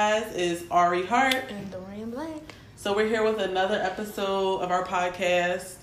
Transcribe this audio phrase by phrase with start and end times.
[0.00, 2.40] guys is Ari Hart and Dorian Black.
[2.76, 5.74] So we're here with another episode of our podcast.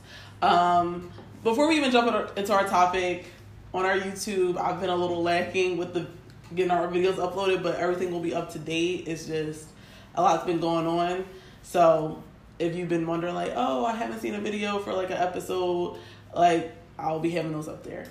[0.41, 1.11] Um,
[1.43, 3.27] before we even jump into our topic
[3.75, 6.07] on our YouTube, I've been a little lacking with the
[6.55, 9.03] getting our videos uploaded, but everything will be up to date.
[9.05, 9.67] It's just
[10.15, 11.23] a lot's been going on.
[11.61, 12.23] So
[12.57, 15.99] if you've been wondering like, oh, I haven't seen a video for like an episode,
[16.35, 18.07] like I'll be having those up there.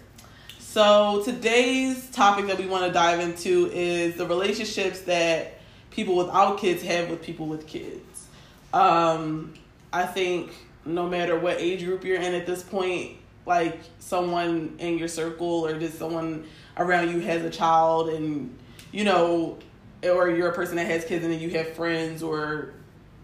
[0.60, 5.55] So today's topic that we want to dive into is the relationships that
[5.96, 8.28] people without kids have with people with kids.
[8.74, 9.54] Um,
[9.94, 10.52] I think
[10.84, 13.12] no matter what age group you're in at this point,
[13.46, 16.44] like someone in your circle or just someone
[16.76, 18.54] around you has a child and
[18.92, 19.58] you know
[20.02, 22.74] or you're a person that has kids and then you have friends or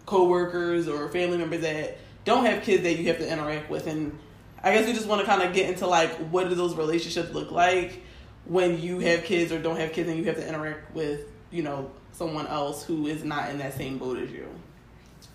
[0.07, 4.17] co-workers or family members that don't have kids that you have to interact with and
[4.62, 7.33] i guess we just want to kind of get into like what do those relationships
[7.33, 8.03] look like
[8.47, 11.62] when you have kids or don't have kids and you have to interact with you
[11.62, 11.91] know
[12.23, 14.49] someone else who is not in that same boat as you.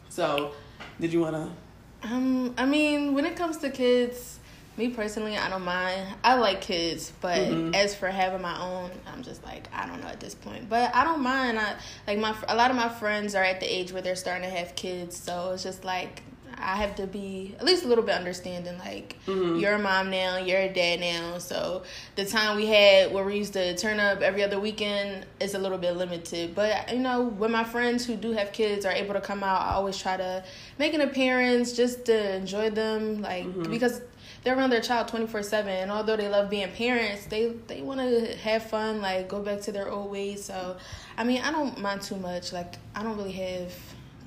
[0.10, 0.54] So,
[1.02, 2.08] did you want to?
[2.08, 4.40] Um, I mean, when it comes to kids,
[4.78, 6.16] me personally, I don't mind.
[6.24, 7.74] I like kids, but mm-hmm.
[7.74, 10.70] as for having my own, I'm just like I don't know at this point.
[10.70, 11.60] But I don't mind.
[11.60, 11.76] I
[12.08, 14.56] like my a lot of my friends are at the age where they're starting to
[14.56, 16.22] have kids, so it's just like
[16.60, 18.78] I have to be at least a little bit understanding.
[18.78, 19.60] Like mm-hmm.
[19.60, 21.84] you're a mom now, you're a dad now, so
[22.16, 25.60] the time we had where we used to turn up every other weekend is a
[25.60, 26.56] little bit limited.
[26.56, 29.62] But you know, when my friends who do have kids are able to come out,
[29.62, 30.44] I always try to
[30.78, 33.72] make an appearance just to enjoy them, like mm-hmm.
[33.72, 34.02] because
[34.44, 38.34] they're around their child 24-7 and although they love being parents they they want to
[38.38, 40.78] have fun like go back to their old ways so
[41.18, 43.74] i mean i don't mind too much like i don't really have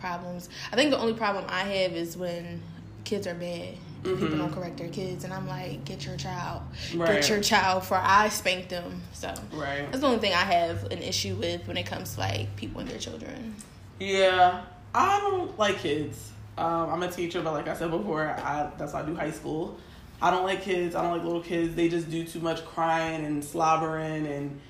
[0.00, 0.48] problems.
[0.72, 2.62] I think the only problem I have is when
[3.04, 3.74] kids are bad.
[4.02, 4.18] Mm-hmm.
[4.18, 6.62] People don't correct their kids, and I'm like, get your child,
[6.94, 7.20] right.
[7.20, 9.02] get your child, for I spank them.
[9.12, 9.86] So right.
[9.90, 12.80] that's the only thing I have an issue with when it comes to like people
[12.80, 13.54] and their children.
[13.98, 14.62] Yeah,
[14.94, 16.32] I don't like kids.
[16.56, 19.30] Um, I'm a teacher, but like I said before, I that's why I do high
[19.30, 19.78] school.
[20.22, 20.94] I don't like kids.
[20.94, 21.74] I don't like little kids.
[21.74, 24.60] They just do too much crying and slobbering and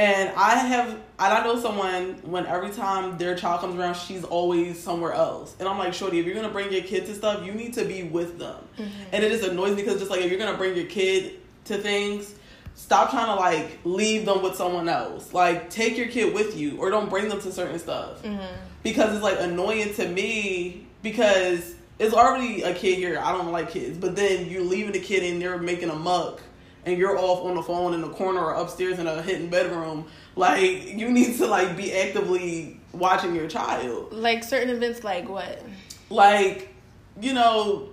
[0.00, 4.24] and I have, and I know someone when every time their child comes around, she's
[4.24, 5.54] always somewhere else.
[5.60, 7.84] And I'm like, Shorty, if you're gonna bring your kid to stuff, you need to
[7.84, 8.56] be with them.
[8.78, 9.02] Mm-hmm.
[9.12, 11.34] And it just annoys me because just like if you're gonna bring your kid
[11.66, 12.34] to things,
[12.74, 15.34] stop trying to like leave them with someone else.
[15.34, 18.56] Like take your kid with you, or don't bring them to certain stuff mm-hmm.
[18.82, 23.18] because it's like annoying to me because it's already a kid here.
[23.22, 26.40] I don't like kids, but then you're leaving the kid and they're making a muck
[26.86, 30.06] and you're off on the phone in the corner or upstairs in a hidden bedroom,
[30.36, 34.12] like you need to like be actively watching your child.
[34.12, 35.62] Like certain events, like what?
[36.08, 36.74] Like,
[37.20, 37.90] you know,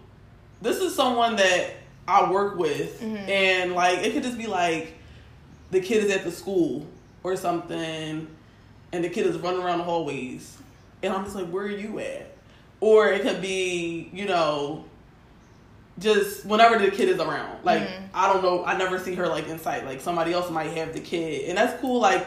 [0.62, 1.72] this is someone that
[2.08, 3.30] I work with, mm-hmm.
[3.30, 4.94] and like it could just be like
[5.72, 6.88] the kid is at the school
[7.24, 8.28] or something,
[8.92, 10.58] and the kid is running around the hallways,
[11.04, 12.32] and I'm just like, where are you at?
[12.80, 14.86] Or it could be, you know,
[16.00, 17.64] just whenever the kid is around.
[17.64, 18.06] Like mm-hmm.
[18.14, 19.86] I don't know, I never see her like in sight.
[19.86, 22.00] Like somebody else might have the kid, and that's cool.
[22.00, 22.26] Like,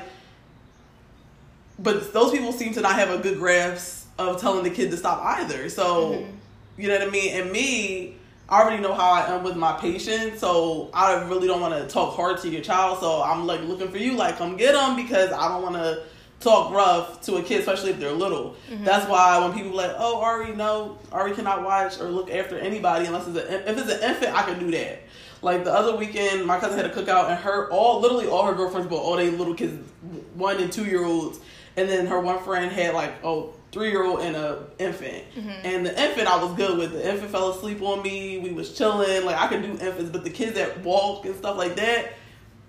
[1.79, 4.97] but those people seem to not have a good grasp of telling the kid to
[4.97, 5.69] stop either.
[5.69, 6.37] So mm-hmm.
[6.79, 7.41] you know what I mean.
[7.41, 8.17] And me,
[8.49, 11.87] I already know how I am with my patience, so I really don't want to
[11.87, 12.99] talk hard to your child.
[13.01, 16.03] So I'm like looking for you, like come get them because I don't want to
[16.41, 18.57] talk rough to a kid, especially if they're little.
[18.71, 18.85] Mm-hmm.
[18.85, 23.07] That's why when people like, oh, Ari, no, Ari cannot watch or look after anybody
[23.07, 25.03] unless it's a, if it's an infant, I can do that.
[25.43, 28.55] Like the other weekend, my cousin had a cookout, and her all literally all her
[28.55, 29.91] girlfriends brought all they little kids,
[30.35, 31.41] one and two year olds,
[31.77, 35.49] and then her one friend had like oh three year old and a infant, mm-hmm.
[35.65, 36.93] and the infant I was good with.
[36.93, 38.39] The infant fell asleep on me.
[38.39, 39.25] We was chilling.
[39.25, 42.13] Like I can do infants, but the kids that walk and stuff like that,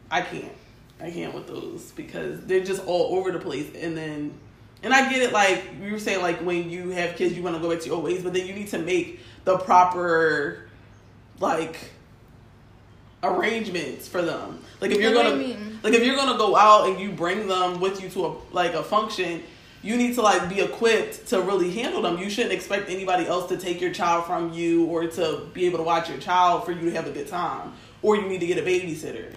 [0.09, 0.53] I can't.
[1.01, 3.69] I can't with those because they're just all over the place.
[3.75, 4.33] And then,
[4.83, 7.55] and I get it, like you were saying, like when you have kids, you want
[7.55, 10.69] to go back to your ways, but then you need to make the proper,
[11.39, 11.77] like,
[13.23, 14.59] arrangements for them.
[14.79, 15.35] Like if you're gonna,
[15.83, 18.73] like if you're gonna go out and you bring them with you to a like
[18.73, 19.43] a function,
[19.83, 22.17] you need to like be equipped to really handle them.
[22.17, 25.77] You shouldn't expect anybody else to take your child from you or to be able
[25.77, 27.73] to watch your child for you to have a good time.
[28.01, 29.31] Or you need to get a babysitter.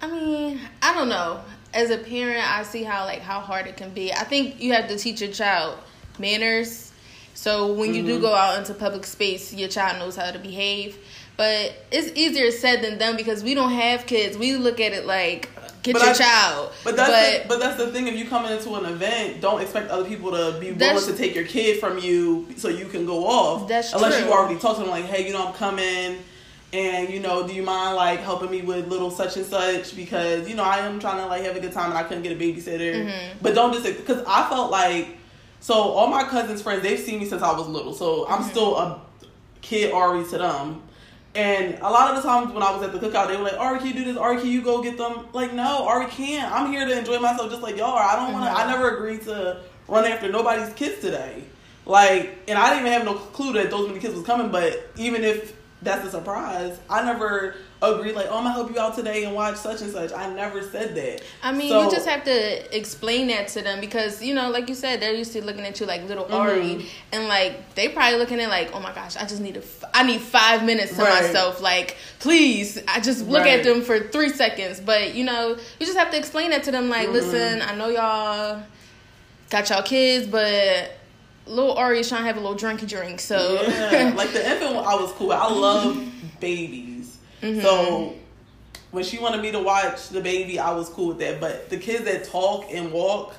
[0.00, 1.40] I mean, I don't know.
[1.74, 4.12] As a parent, I see how like how hard it can be.
[4.12, 5.78] I think you have to teach your child
[6.18, 6.92] manners.
[7.34, 8.14] So when you mm-hmm.
[8.14, 10.98] do go out into public space, your child knows how to behave.
[11.36, 14.36] But it's easier said than done because we don't have kids.
[14.36, 15.48] We look at it like
[15.84, 16.72] get but your I, child.
[16.82, 18.08] But that's but, the, but that's the thing.
[18.08, 21.36] If you coming into an event, don't expect other people to be willing to take
[21.36, 23.68] your kid from you so you can go off.
[23.68, 24.26] That's unless true.
[24.26, 26.18] you already talked to them like, hey, you know, I'm coming
[26.72, 30.48] and you know, do you mind like helping me with little such and such because
[30.48, 32.32] you know I am trying to like have a good time and I couldn't get
[32.32, 33.06] a babysitter.
[33.06, 33.38] Mm-hmm.
[33.40, 35.16] But don't just because I felt like
[35.60, 38.50] so all my cousins' friends they've seen me since I was little, so I'm Mm-hmm.
[38.50, 39.00] still a
[39.62, 40.82] kid Ari to them.
[41.34, 43.58] And a lot of the times when I was at the cookout, they were like,
[43.58, 44.16] "Ari, can you do this?
[44.16, 46.50] Ari, can you go get them?" Like, no, Ari can't.
[46.52, 48.02] I'm here to enjoy myself, just like y'all are.
[48.02, 48.50] I don't want to.
[48.50, 51.44] I never agreed to run after nobody's kids today.
[51.86, 54.50] Like, and I didn't even have no clue that those many kids was coming.
[54.50, 58.16] But even if that's a surprise, I never agreed.
[58.16, 60.12] Like, oh, I'm gonna help you out today and watch such and such.
[60.12, 61.22] I never said that.
[61.42, 64.68] I mean, So- you just have to explain that to them because you know, like
[64.68, 66.34] you said, they're used to looking at you like little Mm-hmm.
[66.34, 69.60] Ari, and like they probably looking at like, oh my gosh, I just need a,
[69.60, 71.22] f- I need five minutes to Right.
[71.22, 71.60] myself.
[71.60, 73.60] Like, please, I just look Right.
[73.60, 74.80] at them for three seconds.
[74.80, 76.88] But you know, you just have to explain that to them.
[76.88, 77.12] Like, Mm-hmm.
[77.14, 78.62] listen, I know y'all
[79.50, 80.92] got y'all kids, but
[81.48, 83.20] little Ari is trying to have a little drinky drink.
[83.20, 85.32] So Yeah, like the infant I was cool.
[85.32, 86.02] I love
[86.40, 87.18] babies.
[87.42, 87.60] Mm-hmm.
[87.60, 88.14] So
[88.90, 91.40] when she wanted me to watch the baby, I was cool with that.
[91.40, 93.34] But the kids that talk and walk,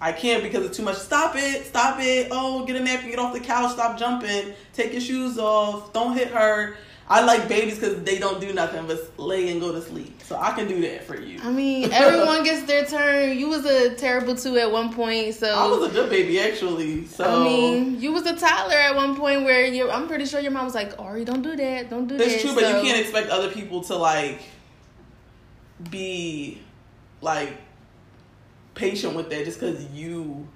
[0.00, 0.96] I can't because it's too much.
[0.96, 1.64] Stop it!
[1.66, 2.28] Stop it!
[2.30, 6.16] Oh, get a napkin, get off the couch, stop jumping, take your shoes off, don't
[6.16, 6.76] hit her.
[7.08, 10.22] I like babies because they don't do nothing but lay and go to sleep.
[10.22, 11.40] So I can do that for you.
[11.42, 13.36] I mean, everyone gets their turn.
[13.36, 17.06] You was a terrible two at one point, so I was a good baby actually.
[17.06, 20.40] So I mean, you was a toddler at one point where you I'm pretty sure
[20.40, 22.26] your mom was like, Ari, don't do that, don't do that.
[22.26, 24.40] It's true, but So- you can't expect other people to like
[25.90, 26.60] be
[27.20, 27.56] like
[28.74, 30.46] patient with that just because you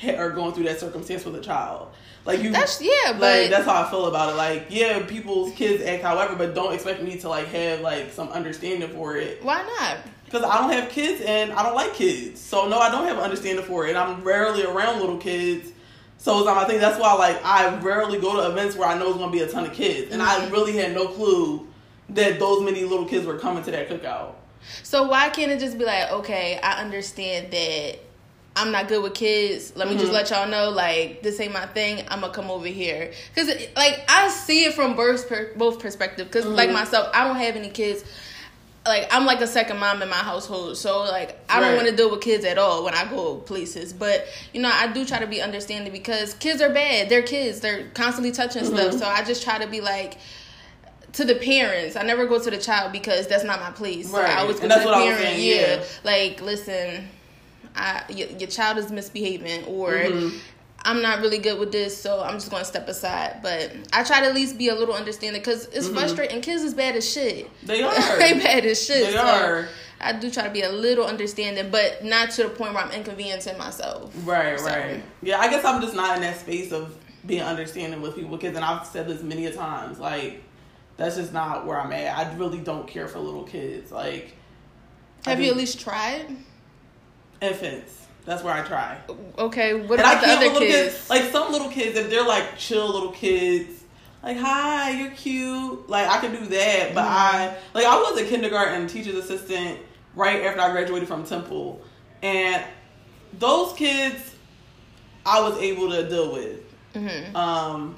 [0.00, 1.88] ha- are going through that circumstance with a child.
[2.28, 4.36] Like you, That's yeah, but that's how I feel about it.
[4.36, 8.28] Like yeah, people's kids act however, but don't expect me to like have like some
[8.28, 9.96] understanding for it why not?
[10.26, 12.38] because I don't have kids and I don't like kids.
[12.38, 15.72] So no, I don't have an understanding for it, and I'm rarely around little kids.
[16.18, 16.80] So not my thing.
[16.80, 19.48] That's why like I rarely go to events where I know it's gonna be a
[19.48, 20.52] ton of kids, and I mm-hmm.
[20.52, 21.66] really had no clue
[22.10, 24.34] that those many little kids were coming to that cookout.
[24.82, 28.00] So why can't it just be like, okay, I understand that
[28.58, 29.72] I'm not good with kids.
[29.76, 30.14] Let me just Mhm.
[30.14, 32.04] let y'all know, like, this ain't my thing.
[32.08, 36.26] I'm gonna come over here because, like, I see it from both per- both perspective.
[36.26, 36.74] Because, like Mhm.
[36.74, 38.02] myself, I don't have any kids.
[38.86, 41.94] Like, I'm like a second mom in my household, so like, I don't want to
[41.94, 43.92] deal with kids at all when I go places.
[43.92, 47.08] But you know, I do try to be understanding because kids are bad.
[47.10, 47.60] They're kids.
[47.60, 48.94] They're constantly touching stuff.
[48.94, 48.98] Mhm.
[48.98, 50.16] So I just try to be like
[51.12, 51.96] to the parents.
[51.96, 54.10] I never go to the child because that's not my place.
[54.10, 55.36] So I always go And to that's the what I was parent.
[55.36, 55.76] saying, yeah.
[55.76, 55.82] yeah.
[56.04, 57.08] like listen,
[57.78, 60.38] I your, your child is misbehaving, or Mhm.
[60.84, 63.40] I'm not really good with this, so I'm just gonna step aside.
[63.42, 65.94] But I try to at least be a little understanding because it's Mhm.
[65.94, 66.40] frustrating.
[66.40, 67.48] Kids is bad as shit.
[67.66, 68.18] They are.
[68.18, 69.06] they bad as shit.
[69.06, 69.68] They so are.
[70.00, 72.92] I do try to be a little understanding, but not to the point where I'm
[72.92, 74.12] inconveniencing myself.
[74.24, 75.02] Right, So- right.
[75.22, 76.94] Yeah, I guess I'm just not in that space of
[77.26, 79.98] being understanding with people kids, and I've said this many a times.
[79.98, 80.42] Like,
[80.96, 82.16] that's just not where I'm at.
[82.16, 83.90] I really don't care for little kids.
[83.90, 84.34] Like,
[85.26, 86.26] I Have you at least tried?
[87.40, 88.06] Infants?
[88.24, 88.98] That's where I try.
[89.38, 91.08] Okay, what and I the other little kids?
[91.08, 93.84] Like some little kids, if they're like chill little kids,
[94.22, 95.88] like hi, you're cute.
[95.88, 99.78] Like I can do that, but I like I was a kindergarten teacher's assistant
[100.14, 101.80] right after I graduated from Temple,
[102.22, 102.62] and
[103.38, 104.34] those kids
[105.24, 106.60] I was able to deal with.
[106.94, 107.96] hmm Um,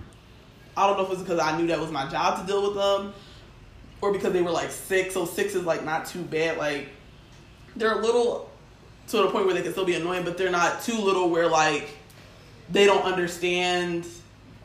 [0.77, 2.77] I don't know if it's because I knew that was my job to deal with
[2.77, 3.15] them,
[4.01, 5.15] or because they were like six.
[5.15, 6.59] So six is like not too bad.
[6.59, 6.89] Like
[7.77, 8.50] they're little
[9.11, 11.49] to the point where they can still be annoying, but they're not too little where
[11.49, 11.91] like
[12.71, 14.07] they don't understand.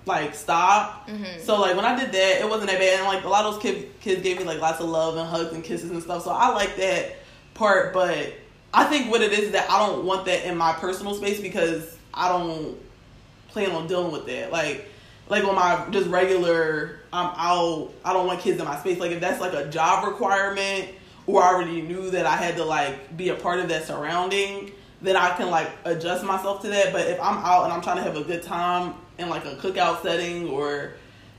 [0.08, 1.08] Like stop.
[1.10, 1.40] Mhm.
[1.42, 3.00] So like when I did that, it wasn't that bad.
[3.00, 5.28] And like a lot of those kids, kids gave me like lots of love and
[5.28, 6.24] hugs and kisses and stuff.
[6.24, 7.16] So I like that
[7.56, 7.92] part.
[7.92, 8.34] But
[8.72, 11.98] I think what it is that I don't want that in my personal space because
[12.14, 12.78] I don't
[13.48, 14.52] plan on dealing with that.
[14.52, 14.88] Like,
[15.28, 17.92] like on my just regular, I'm out.
[18.04, 19.00] I don't want kids in my space.
[19.00, 20.90] Like if that's like a job requirement,
[21.28, 24.72] or I already knew that I had to like be a part of that surrounding,
[25.02, 26.94] then I can like adjust myself to that.
[26.94, 29.56] But if I'm out and I'm trying to have a good time in like a
[29.56, 30.94] cookout setting or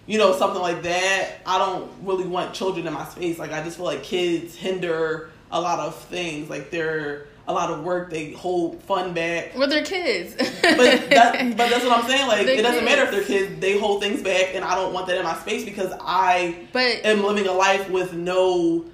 [0.07, 3.39] you know something like that, I don't really want children in my space.
[3.39, 6.51] Like I just feel like kids hinder a lot of things.
[6.51, 8.11] Like they're a lot of work.
[8.11, 10.35] They hold fun back Well, they're kids.
[10.37, 12.27] but that, but that's what I'm saying.
[12.27, 14.93] Like They're it doesn't matter if they're kids; they hold things back, and I don't
[14.93, 18.85] want that in my space because I but am living a life with no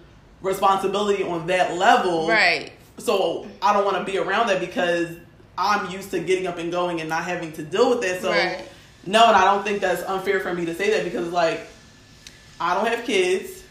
[0.42, 2.28] responsibility on that level.
[2.28, 2.72] right.
[2.98, 5.08] So I don't want to be around that because
[5.56, 8.20] I'm used to getting up and going and not having to deal with that.
[8.20, 8.64] So Right.
[9.06, 11.66] no, and I don't think that's unfair for me to say that because like
[12.60, 13.62] I don't have kids,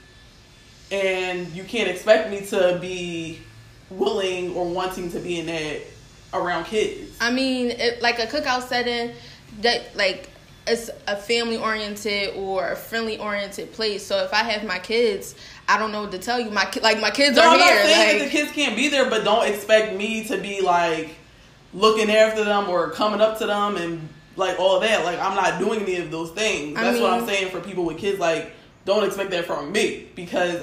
[0.92, 3.40] and you can't expect me to be
[3.90, 5.82] willing or wanting to be in that
[6.34, 7.16] around kids.
[7.22, 9.14] I mean, it, like a cookout setting,
[9.62, 10.30] that like
[10.68, 14.06] it's a family oriented or a friendly oriented place.
[14.06, 15.36] So if I have my kids,
[15.74, 16.50] I don't know what to tell you.
[16.52, 17.84] My like my kids No, are I'm not here.
[17.86, 21.16] saying Like, that the kids can't be there, but don't expect me to be like
[21.74, 25.06] looking after them or coming up to them and like all that.
[25.06, 26.78] Like I'm not doing any of those things.
[26.78, 28.20] I That's what I'm saying for people with kids.
[28.20, 28.52] Like
[28.86, 30.56] don't expect that from me because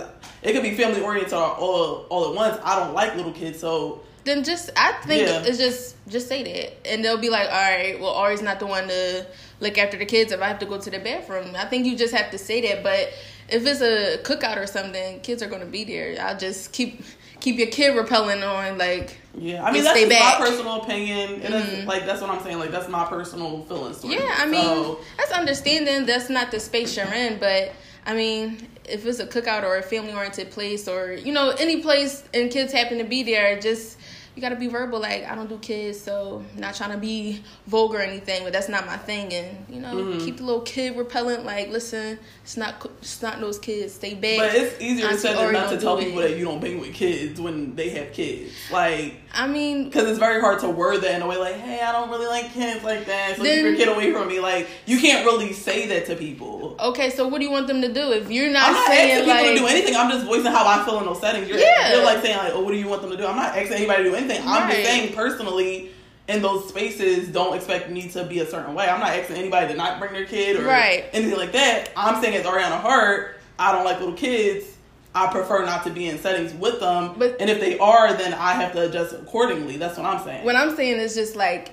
[0.42, 2.58] it could be family oriented all all at once.
[2.64, 5.42] I don't like little kids, so then just I think Yeah.
[5.46, 8.66] it's just just say that, and they'll be like, all right, well, Ari's not the
[8.66, 9.26] one to
[9.60, 11.54] look after the kids if I have to go to the bathroom.
[11.56, 13.10] I think you just have to say that, but.
[13.49, 16.17] If it's a cookout or something, kids are gonna be there.
[16.21, 17.02] I'll just keep
[17.40, 19.62] keep your kid repellent on, like yeah.
[19.64, 20.40] I mean that's stay back.
[20.40, 21.87] my personal opinion, and Mhm.
[21.87, 22.59] like that's what I'm saying.
[22.59, 24.05] Like that's my personal feelings.
[24.05, 24.40] Yeah, it.
[24.40, 26.07] I mean, So, that's understanding.
[26.07, 27.73] That's not the space you're in, but
[28.07, 31.81] I mean, if it's a cookout or a family oriented place, or you know, any
[31.83, 33.98] place and kids happen to be there, just
[34.38, 35.00] you gotta be verbal.
[35.00, 38.68] Like, I don't do kids, so not trying to be vulgar or anything, but that's
[38.68, 39.35] not my thing.
[39.35, 40.25] And you know, Mhm.
[40.25, 41.45] keep the little kid repellent.
[41.45, 43.95] Like, listen, it's not it's not those kids.
[43.95, 44.38] Stay back.
[44.38, 46.28] but it's easier Auntie said than not to tell people it.
[46.28, 48.52] that you don't bang with kids when they have kids.
[48.71, 51.80] Like I mean, because it's very hard to word that in a way like, "Hey,
[51.80, 54.38] I don't really like kids like that, so Then- keep your kid away from me."
[54.38, 56.76] Like you can't really say that to people.
[56.80, 59.11] okay, so what do you want them to do if you're not, I'm not saying
[59.11, 59.54] asking people like?
[59.54, 59.97] to do anything.
[59.97, 61.49] I'm just voicing how I feel in those settings.
[61.49, 61.95] You're, Yeah.
[61.95, 63.73] you're like saying like, "Oh, what do you want them to do?" I'm not asking
[63.78, 64.27] anybody to do anything.
[64.30, 64.76] I'm Right.
[64.76, 65.90] just saying personally.
[66.28, 68.87] In those spaces, don't expect me to be a certain way.
[68.87, 71.06] I'm not asking anybody to not bring their kid or Right.
[71.14, 71.88] anything like that.
[71.97, 74.66] I'm saying as Ariana Hart, I don't like little kids.
[75.14, 77.14] I prefer not to be in settings with them.
[77.16, 79.78] But- and if they are, then I have to adjust accordingly.
[79.78, 80.44] That's what I'm saying.
[80.44, 81.70] What I'm saying is just like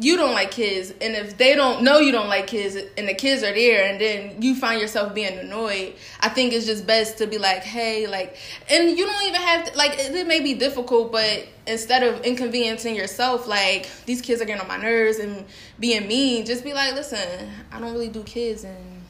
[0.00, 3.14] you don't like kids, and if they don't know you don't like kids, and the
[3.14, 7.18] kids are there, and then you find yourself being annoyed, I think it's just best
[7.18, 8.36] to be like, hey, like,
[8.70, 12.24] and you don't even have to, like, it, it may be difficult, but instead of
[12.24, 15.44] inconveniencing yourself, like, these kids are getting on my nerves and
[15.78, 19.02] being mean, just be like, listen, I don't really do kids, and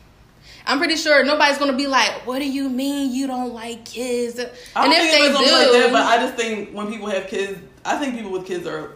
[0.67, 4.41] I'm pretty sure nobody's gonna be like, "What do you mean you don't like kids?"
[4.75, 7.27] I don't if think they do, like that, but I just think when people have
[7.27, 8.93] kids, I think people with kids are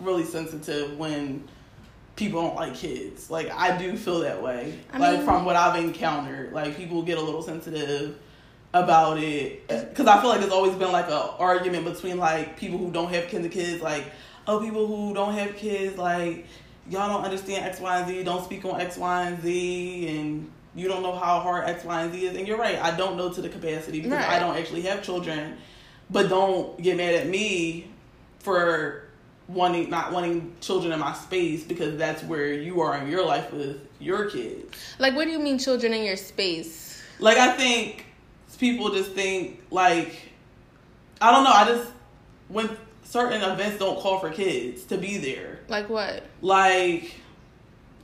[0.00, 1.46] really sensitive when
[2.16, 3.30] people don't like kids.
[3.30, 4.78] Like I do feel that way.
[4.92, 8.16] I like mean- from what I've encountered, like people get a little sensitive
[8.74, 12.78] about it because I feel like there's always been like a argument between like people
[12.78, 14.04] who don't have kids and kids, like
[14.46, 16.46] oh people who don't have kids, like
[16.88, 20.50] y'all don't understand X, Y, and Z, don't speak on X, Y, and Z, and
[20.74, 22.36] you don't know how hard X, Y, and Z is.
[22.36, 25.56] And you're right, I don't know to the capacity because I don't actually have children.
[26.08, 27.90] But don't get mad at me
[28.38, 29.05] for
[29.48, 33.52] wanting not wanting children in my space because that's where you are in your life
[33.52, 34.76] with your kids.
[34.98, 37.02] like, what do you mean, children in your space?
[37.20, 38.06] Like I think
[38.58, 40.14] people just think like
[41.20, 41.90] I don't know, I just
[42.48, 45.60] when certain events don't call for kids to be there.
[45.68, 46.24] Like what?
[46.42, 47.14] Like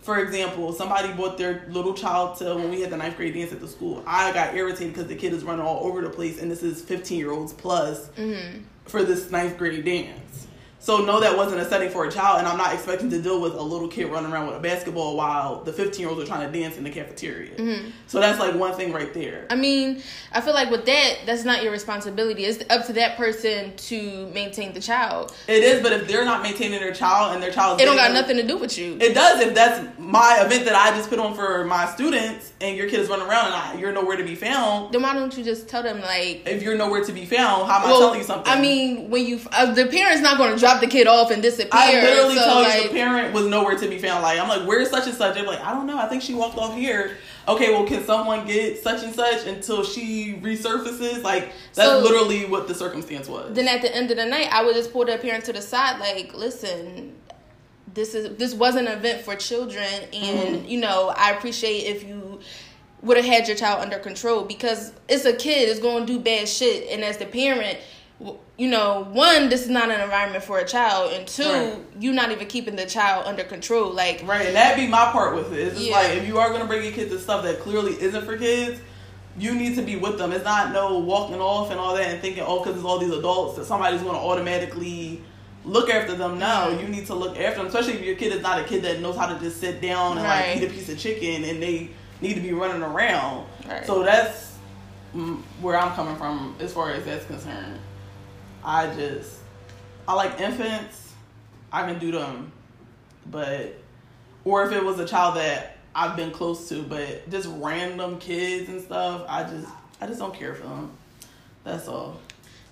[0.01, 3.53] for example, somebody brought their little child to when we had the ninth grade dance
[3.53, 4.03] at the school.
[4.07, 6.83] I got irritated because the kid is running all over the place, and this is
[6.83, 8.63] fifteen year olds plus Mm-hmm.
[8.87, 10.47] for this ninth grade dance.
[10.83, 13.41] So no, that wasn't a setting for a child, and I'm not expecting to deal
[13.41, 16.27] with a little kid running around with a basketball while the 15 year olds are
[16.27, 17.55] trying to dance in the cafeteria.
[17.55, 17.91] Mm-hmm.
[18.09, 19.47] So that's like one thing right there.
[19.49, 22.47] I mean, I feel like with that, that's not your responsibility.
[22.47, 25.33] It's up to that person to maintain the child.
[25.47, 27.97] It is, but if they're not maintaining their child and their child, is It don't
[27.97, 28.99] got nothing to do with you.
[29.01, 32.77] It does if that's my event that I just put on for my students, and
[32.77, 34.93] your kid is running around and I, you're nowhere to be found.
[34.93, 36.43] then why don't you just tell them like?
[36.47, 38.53] If you're nowhere to be found, how am I telling you something?
[38.53, 41.43] I mean, when you uh, the parent's not going to drop the kid off and
[41.43, 41.71] disappear.
[41.73, 44.23] I literally so, tell like, you the parent was nowhere to be found.
[44.23, 45.35] Like I'm like, where's such and such?
[45.35, 45.99] They're like, I don't know.
[45.99, 47.17] I think she walked off here.
[47.49, 51.23] Okay, well, can someone get such and such until she resurfaces?
[51.23, 53.55] Like that's So- literally what the circumstance was.
[53.55, 55.63] Then at the end of the night, I would just pull the parent to the
[55.63, 57.15] side, like, listen,
[57.95, 60.67] this is this was an event for children, and Mm-hmm.
[60.67, 62.41] you know, I appreciate if you
[63.03, 66.21] would have had your child under control because it's a kid, it's going to do
[66.21, 67.79] bad shit, and as the parent.
[68.59, 71.75] You know, one, this is not an environment for a child, and two, Right.
[71.99, 73.91] you're not even keeping the child under control.
[73.91, 75.59] Like, Right, and that'd be my part with it.
[75.59, 75.97] It's just Yeah.
[75.97, 78.81] like if you are gonna bring your kids to stuff that clearly isn't for kids,
[79.39, 80.31] you need to be with them.
[80.33, 83.11] It's not no walking off and all that and thinking, oh, because it's all these
[83.13, 85.23] adults that somebody's gonna automatically
[85.65, 86.39] look after them.
[86.39, 86.83] No, Mhm.
[86.83, 89.01] you need to look after them, especially if your kid is not a kid that
[89.01, 90.49] knows how to just sit down and Right.
[90.55, 91.89] like eat a piece of chicken and they
[92.21, 93.47] need to be running around.
[93.69, 93.85] Right.
[93.87, 94.51] So that's
[95.17, 97.79] mm, where I'm coming from as far as that's concerned.
[98.65, 99.39] I just
[100.07, 101.13] I like infants.
[101.73, 102.53] I can do them,
[103.31, 103.75] but
[104.45, 108.69] or if it was a child that I've been close to, but just random kids
[108.69, 109.69] and stuff, I just
[110.01, 110.91] I just don't care for them.
[111.65, 112.21] That's all.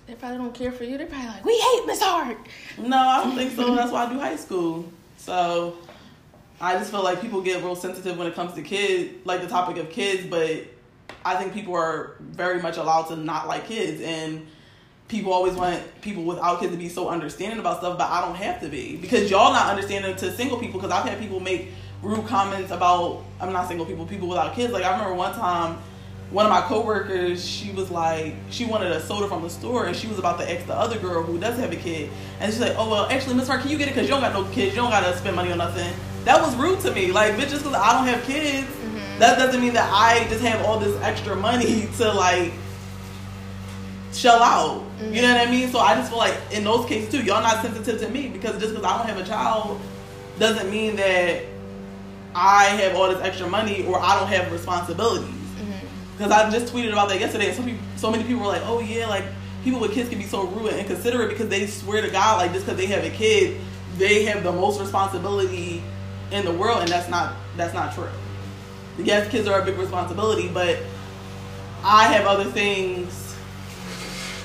[0.05, 0.97] they probably don't care for you.
[0.97, 2.37] They're probably like, we hate Miss Hart.
[2.77, 3.73] No, I don't think so.
[3.75, 4.91] That's why I do high school.
[5.17, 5.77] So
[6.59, 9.47] I just feel like people get real sensitive when it comes to kids, like the
[9.47, 10.65] topic of kids, but
[11.23, 14.45] I think people are very much allowed to not like kids and
[15.11, 18.35] people always want people without kids to be so understanding about stuff, but I don't
[18.35, 20.79] have to be because y'all not understanding to single people.
[20.79, 21.67] Because I've had people make
[22.01, 24.71] rude comments about I'm not single people, people without kids.
[24.71, 25.77] Like I remember one time,
[26.31, 29.95] one of my coworkers, she was like, she wanted a soda from the store, and
[29.95, 32.61] she was about to ask the other girl who does have a kid, and she's
[32.61, 34.45] like, oh well, actually, Miss Hart, can you get it because you don't got no
[34.53, 35.93] kids, you don't gotta spend money on nothing.
[36.23, 37.11] That was rude to me.
[37.11, 39.19] Like, bitch, just because I don't have kids, mm-hmm.
[39.19, 42.53] that doesn't mean that I just have all this extra money to like
[44.13, 44.85] shell out.
[45.01, 45.13] Mm-hmm.
[45.15, 45.69] You know what I mean?
[45.71, 48.59] So I just feel like in those cases too, y'all not sensitive to me because
[48.61, 49.81] just because I don't have a child
[50.37, 51.43] doesn't mean that
[52.35, 55.33] I have all this extra money or I don't have responsibilities.
[56.17, 56.49] Because mm-hmm.
[56.49, 58.79] I just tweeted about that yesterday, and so people, so many people were like, "Oh
[58.79, 59.25] yeah, like
[59.63, 62.53] people with kids can be so rude and inconsiderate because they swear to God, like
[62.53, 63.59] just because they have a kid,
[63.97, 65.83] they have the most responsibility
[66.31, 68.09] in the world, and that's not that's not true.
[68.97, 70.77] Yes, kids are a big responsibility, but
[71.83, 73.30] I have other things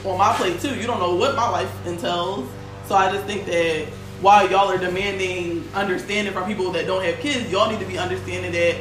[0.05, 0.75] on my plate too.
[0.75, 2.49] You don't know what my life entails.
[2.87, 3.87] So I just think that
[4.21, 7.99] while y'all are demanding understanding from people that don't have kids, y'all need to be
[7.99, 8.77] understanding that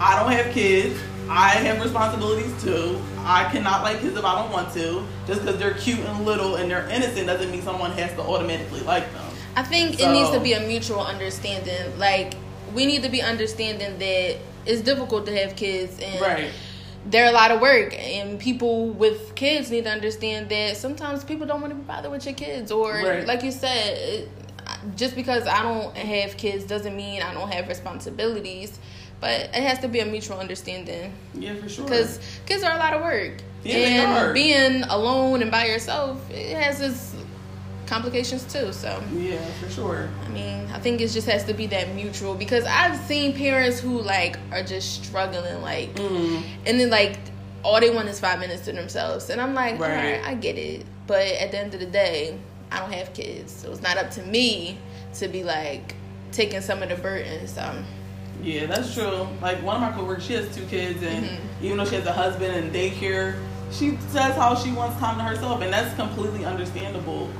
[0.00, 0.98] I don't have kids.
[1.28, 3.00] I have responsibilities too.
[3.18, 5.04] I cannot like kids if I don't want to.
[5.26, 8.80] Just because they're cute and little and they're innocent doesn't mean someone has to automatically
[8.80, 9.24] like them.
[9.56, 11.98] I think so, it needs to be a mutual understanding.
[11.98, 12.34] Like
[12.74, 16.50] we need to be understanding that it's difficult to have kids and right
[17.10, 21.46] they're a lot of work and people with kids need to understand that sometimes people
[21.46, 23.26] don't want to be bothered with your kids or right.
[23.26, 24.28] like you said
[24.96, 28.78] just because i don't have kids doesn't mean i don't have responsibilities
[29.20, 31.12] but it has to be a mutual understanding.
[31.34, 31.84] Yeah for sure.
[31.84, 33.34] Because kids are a lot of work.
[33.64, 37.15] Yeah, and being alone and by yourself it has its
[37.86, 38.72] complications too.
[38.72, 40.08] So yeah, for sure.
[40.24, 43.80] I mean, I think it just has to be that mutual because I've seen parents
[43.80, 46.42] who like are just struggling, like, mm-hmm.
[46.66, 47.18] and then like
[47.62, 49.90] all they want is five minutes to themselves, and I'm like, right.
[49.90, 52.38] all right, I get it, but at the end of the day,
[52.70, 54.78] I don't have kids, so it's not up to me
[55.14, 55.94] to be like
[56.32, 57.46] taking some of the burden.
[57.48, 57.82] So.
[58.42, 59.26] Yeah, that's true.
[59.40, 61.64] Like one of my coworkers, she has two kids, and mm-hmm.
[61.64, 63.40] even though she has a husband and daycare,
[63.72, 67.30] she says how she wants time to herself, and that's completely understandable.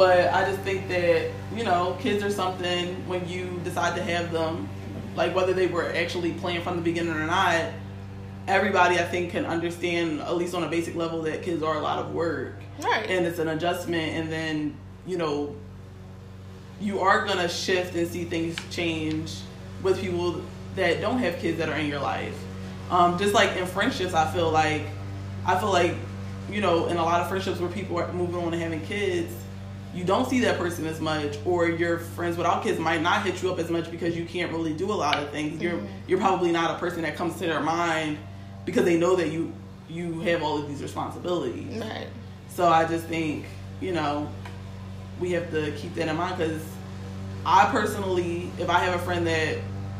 [0.00, 4.32] But I just think that, you know, kids are something when you decide to have
[4.32, 4.66] them,
[5.14, 7.66] like whether they were actually playing from the beginning or not,
[8.48, 11.80] everybody I think can understand, at least on a basic level, that kids are a
[11.80, 12.54] lot of work.
[12.82, 13.10] Right.
[13.10, 14.14] And it's an adjustment.
[14.14, 14.74] And then,
[15.06, 15.54] you know,
[16.80, 19.36] you are going to shift and see things change
[19.82, 20.40] with people
[20.76, 22.42] that don't have kids that are in your life.
[22.90, 24.86] Um, just like in friendships, I feel like,
[25.44, 25.94] I feel like,
[26.50, 29.34] you know, in a lot of friendships where people are moving on and having kids,
[29.94, 33.42] you don't see that person as much or your friends without kids might not hit
[33.42, 35.54] you up as much because you can't really do a lot of things.
[35.54, 35.62] Mm-hmm.
[35.62, 38.18] you're you're probably not a person that comes to their mind
[38.64, 39.52] because they know that you
[39.88, 41.76] you have all of these responsibilities.
[41.78, 42.06] Right.
[42.48, 43.46] So i just think
[43.80, 44.30] you know
[45.18, 46.62] we have to keep that in mind because
[47.44, 49.58] i personally if i have a friend that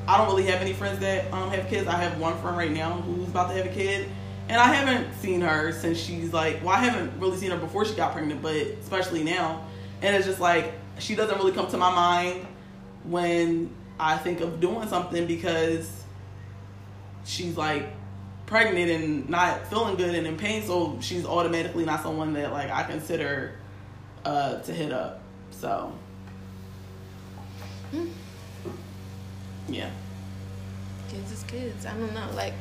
[0.09, 1.87] i don't really have any friends that um, have kids.
[1.89, 4.09] I have one friend right now who's about to have a kid
[4.51, 7.85] and I haven't seen her since she's like, well, I haven't really seen her before
[7.85, 9.65] she got pregnant, but especially now
[10.03, 12.47] and it's just like she doesn't really come to my mind
[13.05, 16.05] when I think of doing something because
[17.25, 17.87] she's like
[18.47, 22.71] pregnant and not feeling good and in pain, so she's automatically not someone that like
[22.71, 23.55] I consider
[24.25, 25.21] uh, to hit up.
[25.51, 25.93] So,
[27.91, 28.09] hmm.
[29.69, 29.91] yeah.
[31.09, 31.87] Kids is kids.
[31.87, 32.29] I don't know.
[32.35, 32.55] Like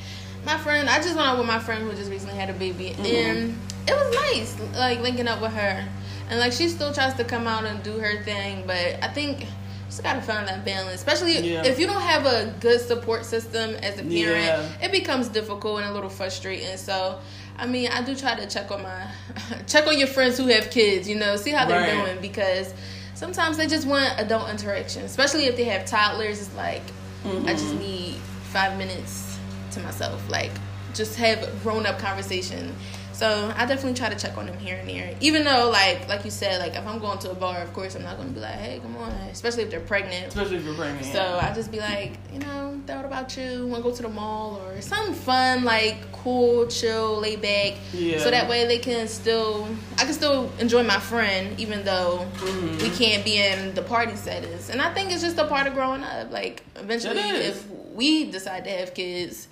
[0.45, 2.91] my friend, I just went out with my friend who just recently had a baby,
[2.91, 3.05] mm-hmm.
[3.05, 5.87] and it was nice, like linking up with her
[6.29, 9.45] and like she still tries to come out and do her thing, but I think
[9.87, 10.95] just gotta find that balance.
[10.95, 11.65] Especially yeah.
[11.65, 14.69] if you don't have a good support system as a parent, yeah.
[14.81, 16.77] it becomes difficult and a little frustrating.
[16.77, 17.19] So
[17.57, 19.11] I mean, I do try to check on my
[19.67, 22.05] check on your friends who have kids, you know, see how they're right.
[22.05, 22.73] doing because
[23.15, 26.39] sometimes they just want adult interaction, especially if they have toddlers.
[26.39, 26.83] It's like
[27.23, 27.47] mm-hmm.
[27.47, 27.79] I just mm-hmm.
[27.79, 28.15] need
[28.51, 29.39] five minutes
[29.71, 30.51] to myself, like
[30.93, 32.75] just have grown up conversation
[33.19, 35.13] so I definitely try to check on them here and there.
[35.19, 37.95] Even though, like, like you said, like if I'm going to a bar, of course
[37.95, 40.29] I'm not going to be like, "Hey, come on," especially if they're pregnant.
[40.29, 41.05] Especially if you're pregnant.
[41.07, 41.49] So yeah.
[41.51, 43.67] I just be like, you know, thought about you?
[43.67, 47.73] Want to go to the mall or something fun, like cool, chill, lay back.
[47.91, 48.19] Yeah.
[48.19, 52.77] So that way they can still, I can still enjoy my friend, even though mm-hmm.
[52.77, 54.69] we can't be in the party settings.
[54.69, 56.31] And I think it's just a part of growing up.
[56.31, 59.49] Like eventually, if we decide to have kids,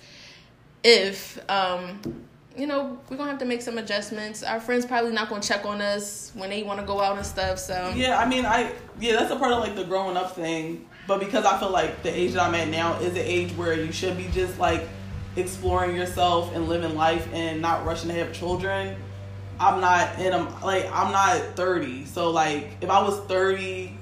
[0.82, 2.00] if um
[2.58, 4.42] you know, we're gonna have to make some adjustments.
[4.42, 7.24] Our friends probably not gonna check on us when they want to go out and
[7.24, 7.58] stuff.
[7.58, 10.86] So yeah, I mean, I yeah, that's a part of like the growing up thing.
[11.06, 13.74] but because I feel like the age that I'm at now is the age where
[13.74, 14.88] you should be just like
[15.36, 18.96] exploring yourself and living life and not rushing to have children.
[19.60, 22.06] I'm not in a like I'm not 30.
[22.06, 23.96] So like if I was 30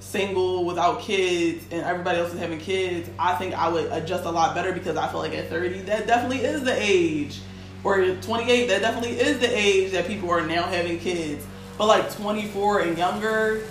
[0.00, 4.30] single without kids and everybody else is having kids, I think I would adjust a
[4.30, 7.40] lot better because I feel like at 30 that definitely is the age.
[7.84, 11.46] Or 28 that definitely is the age that people are now having kids.
[11.76, 13.62] But like 24 and younger,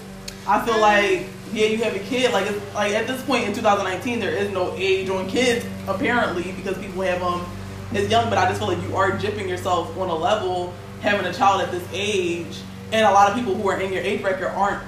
[0.48, 0.82] I feel uh-huh.
[0.82, 2.32] like yeah, you have a kid.
[2.32, 6.52] Like it's, like at this point in 2019, there is no age on kids apparently
[6.54, 8.30] because people have um, them as young.
[8.30, 11.62] But I just feel like you are jipping yourself on a level having a child
[11.62, 14.82] at this age, and a lot of people who are in your age bracket aren't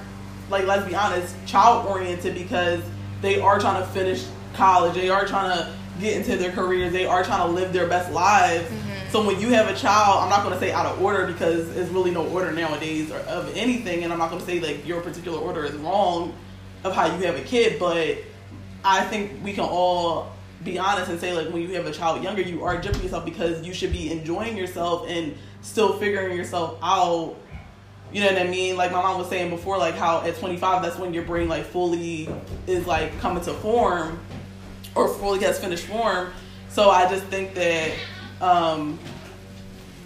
[0.50, 2.82] like let's be honest, child oriented because
[3.20, 7.06] they are trying to finish college, they are trying to get into their careers, they
[7.06, 8.64] are trying to live their best lives.
[8.64, 9.10] Mm-hmm.
[9.10, 11.72] So when you have a child, I'm not going to say out of order because
[11.74, 14.86] there's really no order nowadays or of anything, and I'm not going to say like
[14.86, 16.34] your particular order is wrong
[16.84, 18.18] of how you have a kid, but
[18.84, 20.32] I think we can all
[20.64, 23.24] be honest and say like when you have a child younger, you are judging yourself
[23.24, 27.36] because you should be enjoying yourself and still figuring yourself out
[28.12, 28.76] you know what I mean?
[28.76, 31.64] Like my mom was saying before, like how at 25, that's when your brain like
[31.64, 32.28] fully
[32.66, 34.20] is like coming to form,
[34.96, 36.32] or fully has finished form.
[36.68, 37.92] So I just think that
[38.40, 38.98] um,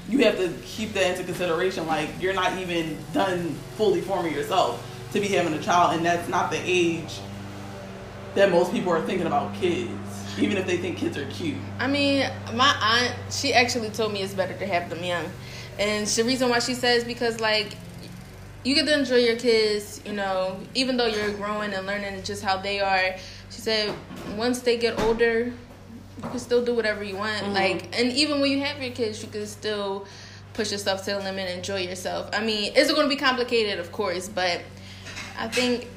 [0.09, 1.87] you have to keep that into consideration.
[1.87, 6.29] Like you're not even done fully forming yourself to be having a child, and that's
[6.29, 7.21] not the age
[8.35, 9.91] that most people are thinking about kids.
[10.39, 11.57] Even if they think kids are cute.
[11.81, 15.25] I mean, my aunt, she actually told me it's better to have them young.
[15.79, 17.77] And the reason why she says because like
[18.63, 22.43] you get to enjoy your kids, you know, even though you're growing and learning just
[22.43, 23.17] how they are.
[23.51, 23.95] She said
[24.37, 25.53] once they get older,
[26.23, 27.43] you can still do whatever you want.
[27.43, 27.53] Mm-hmm.
[27.53, 30.07] Like, and even when you have your kids, you can still
[30.53, 32.31] push yourself to the limit and enjoy yourself.
[32.33, 34.61] I mean, it's going to be complicated, of course, but
[35.39, 35.89] I think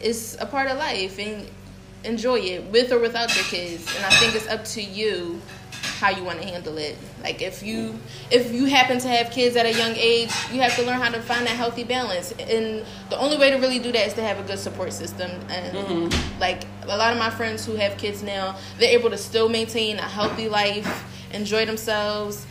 [0.00, 1.48] it's a part of life and
[2.04, 3.86] enjoy it with or without your kids.
[3.96, 5.40] And I think it's up to you
[5.98, 6.96] how you want to handle it.
[7.22, 7.98] Like if you
[8.30, 11.10] if you happen to have kids at a young age, you have to learn how
[11.10, 12.32] to find that healthy balance.
[12.32, 15.30] And the only way to really do that is to have a good support system.
[15.48, 16.40] And mm-hmm.
[16.40, 19.98] like a lot of my friends who have kids now, they're able to still maintain
[19.98, 22.46] a healthy life, enjoy themselves,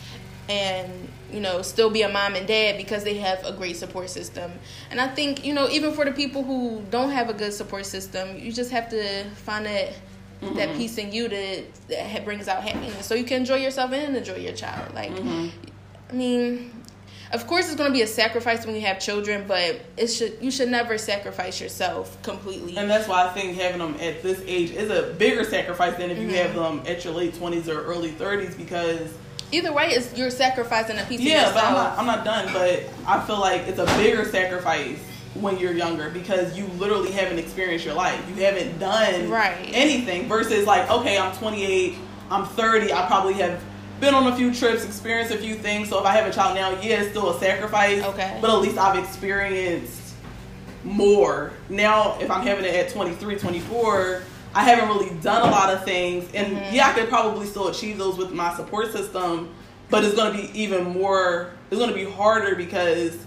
[0.48, 4.08] and you know still be a mom and dad because they have a great support
[4.08, 4.52] system
[4.92, 7.84] and i think you know even for the people who don't have a good support
[7.84, 9.92] system you just have to find that
[10.40, 10.54] mm-hmm.
[10.54, 14.16] that peace in you that, that brings out happiness so you can enjoy yourself and
[14.16, 15.48] enjoy your child like mm-hmm.
[16.10, 16.72] i mean
[17.32, 20.36] of course it's going to be a sacrifice when you have children but it should
[20.40, 24.42] you should never sacrifice yourself completely and that's why i think having them at this
[24.46, 26.36] age is a bigger sacrifice than if you mm-hmm.
[26.36, 29.12] have them at your late 20s or early 30s because
[29.52, 31.56] either way it's you're sacrificing a piece yeah, of yourself.
[31.56, 35.00] Yeah, but I'm not, I'm not done but i feel like it's a bigger sacrifice
[35.34, 38.20] when you're younger because you literally haven't experienced your life.
[38.28, 39.70] You haven't done right.
[39.72, 41.94] anything versus like, okay, I'm 28,
[42.30, 43.62] I'm 30, I probably have
[44.00, 45.88] been on a few trips, experienced a few things.
[45.88, 48.02] So if I have a child now, yeah, it's still a sacrifice.
[48.02, 48.38] Okay.
[48.40, 50.14] But at least I've experienced
[50.84, 51.52] more.
[51.68, 54.22] Now, if I'm having it at 23, 24,
[54.54, 56.24] I haven't really done a lot of things.
[56.34, 56.74] And mm-hmm.
[56.74, 59.54] yeah, I could probably still achieve those with my support system,
[59.90, 63.25] but it's going to be even more, it's going to be harder because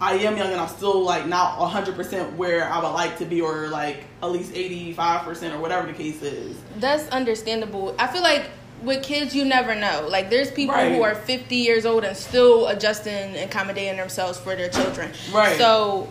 [0.00, 3.40] I am young and I'm still like not 100% where I would like to be
[3.40, 6.56] or like at least 85% or whatever the case is.
[6.76, 7.94] That's understandable.
[7.98, 8.48] I feel like
[8.82, 10.06] with kids you never know.
[10.08, 10.92] Like there's people right.
[10.92, 15.12] who are 50 years old and still adjusting and accommodating themselves for their children.
[15.32, 15.58] Right.
[15.58, 16.08] So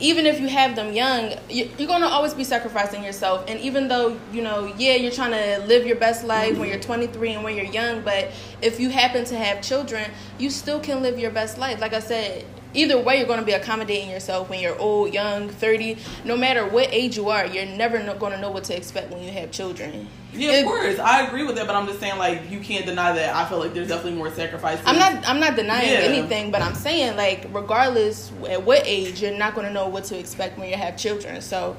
[0.00, 3.44] even if you have them young, you're going to always be sacrificing yourself.
[3.48, 6.60] And even though, you know, yeah, you're trying to live your best life mm-hmm.
[6.60, 10.50] when you're 23 and when you're young, but if you happen to have children, you
[10.50, 11.80] still can live your best life.
[11.80, 15.48] Like I said, either way you're going to be accommodating yourself when you're old young
[15.48, 19.10] 30 no matter what age you are you're never going to know what to expect
[19.10, 20.08] when you have children.
[20.32, 20.98] Yeah of course.
[20.98, 23.34] I agree with that but i'm just saying like you can't deny that.
[23.34, 25.98] I feel like there's definitely more sacrifice i'm not i'm not denying yeah.
[25.98, 30.04] anything but i'm saying like regardless at what age you're not going to know what
[30.04, 31.40] to expect when you have children.
[31.40, 31.76] So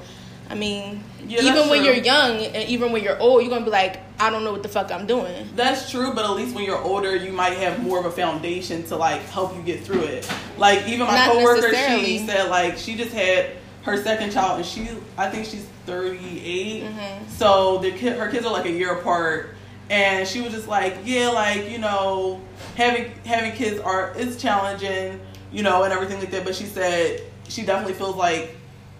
[0.48, 1.92] I mean, yeah, even when true.
[1.92, 4.62] you're young and even when you're old, you're gonna be like, I don't know what
[4.62, 5.48] the fuck I'm doing.
[5.56, 8.84] That's true, but at least when you're older, you might have more of a foundation
[8.84, 10.30] to like help you get through it.
[10.56, 13.50] Like even my Not coworker, she said like she just had
[13.82, 16.82] her second child, and she I think she's 38.
[16.82, 17.28] Mm-hmm.
[17.28, 19.54] So the kid, her kids are like a year apart,
[19.90, 22.40] and she was just like, yeah, like you know,
[22.76, 25.20] having having kids are it's challenging,
[25.52, 26.44] you know, and everything like that.
[26.44, 28.56] But she said she definitely feels like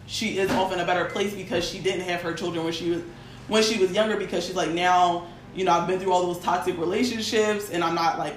[0.07, 2.90] she is off in a better place because she didn't have her children when she
[2.90, 3.03] was
[3.49, 6.42] when she was younger because she's like now you know I've been through all those
[6.42, 8.37] toxic relationships and I'm not like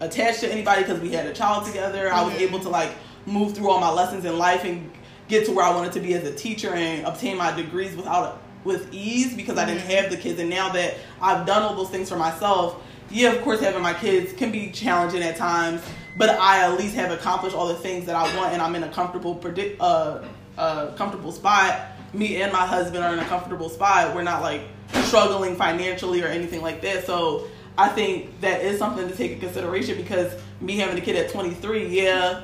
[0.00, 2.06] attached to anybody because we had a child together.
[2.06, 2.16] Mm-hmm.
[2.16, 2.42] I was mm-hmm.
[2.42, 2.92] able to like
[3.26, 4.90] move through all my lessons in life and
[5.28, 8.40] get to where I wanted to be as a teacher and obtain my degrees without
[8.64, 9.90] with ease because I didn't Mm-hmm.
[9.90, 10.40] have the kids.
[10.40, 13.94] And now that I've done all those things for myself, yeah, of course, having my
[13.94, 15.82] kids can be challenging at times,
[16.16, 18.82] but I at least have accomplished all the things that I want, and I'm in
[18.82, 20.22] a comfortable predict uh,
[20.58, 21.88] uh comfortable spot.
[22.12, 24.14] Me and my husband are in a comfortable spot.
[24.14, 24.62] We're not like
[25.04, 27.06] struggling financially or anything like that.
[27.06, 31.16] So I think that is something to take in consideration because me having a kid
[31.16, 32.42] at 23, yeah,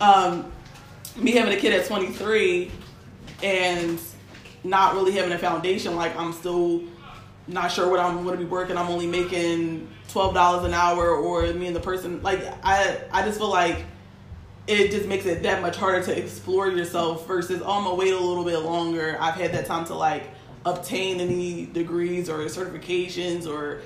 [0.00, 0.50] um,
[1.16, 2.72] me having a kid at 23
[3.42, 4.00] and
[4.64, 6.82] not really having a foundation, like I'm still
[7.46, 8.76] not sure what I'm going to be working.
[8.76, 13.24] I'm only making twelve dollars an hour, or me and the person like I I
[13.24, 13.84] just feel like
[14.68, 18.12] it just makes it that much harder to explore yourself versus oh, I'm gonna wait
[18.12, 19.16] a little bit longer.
[19.18, 20.30] I've had that time to like
[20.66, 23.80] obtain any degrees or certifications or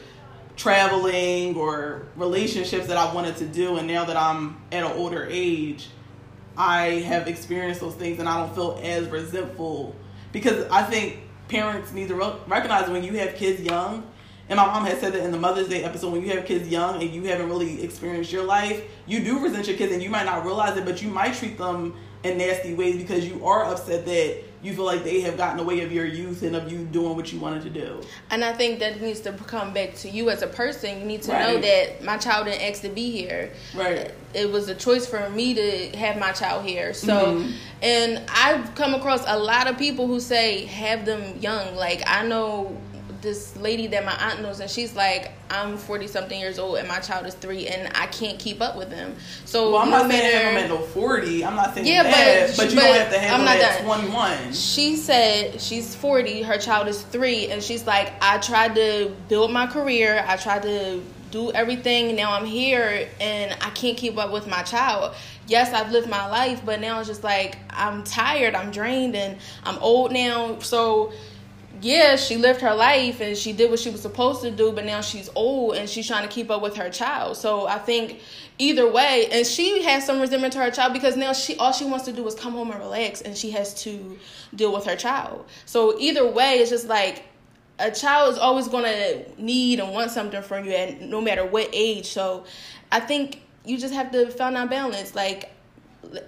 [0.56, 5.26] traveling or relationships that I wanted to do, and now that I'm at an older
[5.30, 5.88] age,
[6.56, 9.94] I have experienced those things, and I don't feel as resentful
[10.32, 14.06] because I think parents need to re- recognize when you have kids young.
[14.48, 16.68] And my mom had said that in the Mother's Day episode, when you have kids
[16.68, 20.10] young and you haven't really experienced your life, you do resent your kids and you
[20.10, 23.64] might not realize it, but you might treat them in nasty ways because you are
[23.64, 26.84] upset that you feel like they have gotten away of your youth and of you
[26.84, 28.00] doing what you wanted to do.
[28.30, 31.00] And I think that needs to come back to you as a person.
[31.00, 33.50] You need to know that my child didn't ask to be here.
[33.74, 34.12] Right.
[34.34, 36.94] It was a choice for me to have my child here.
[36.94, 37.52] So, Mhm.
[37.82, 41.74] and I've come across a lot of people who say have them young.
[41.74, 42.76] Like I know
[43.22, 46.88] this lady that my aunt knows, and she's like, I'm 40 something years old, and
[46.88, 49.14] my child is three, and I can't keep up with them.
[49.44, 51.44] So, Well, I'm no not saying matter- have them at no 40.
[51.44, 53.56] I'm not saying Yeah, that, but- but, you but don't have to have I'm not
[53.56, 53.84] at done.
[53.86, 54.52] 21.
[54.52, 59.52] She said she's 40, her child is three, and she's like, I tried to build
[59.52, 64.32] my career, I tried to do everything, now I'm here, and I can't keep up
[64.32, 65.14] with my child.
[65.46, 69.38] Yes, I've lived my life, but now it's just like, I'm tired, I'm drained, and
[69.64, 70.58] I'm old now.
[70.58, 71.12] So,
[71.82, 74.84] yeah, she lived her life and she did what she was supposed to do, but
[74.84, 77.36] now she's old and she's trying to keep up with her child.
[77.36, 78.20] So I think
[78.58, 81.84] either way, and she has some resentment to her child because now she all she
[81.84, 84.16] wants to do is come home and relax, and she has to
[84.54, 85.44] deal with her child.
[85.66, 87.24] So either way, it's just like
[87.80, 91.44] a child is always going to need and want something from you, and no matter
[91.44, 92.06] what age.
[92.06, 92.44] So
[92.92, 95.50] I think you just have to find that balance, like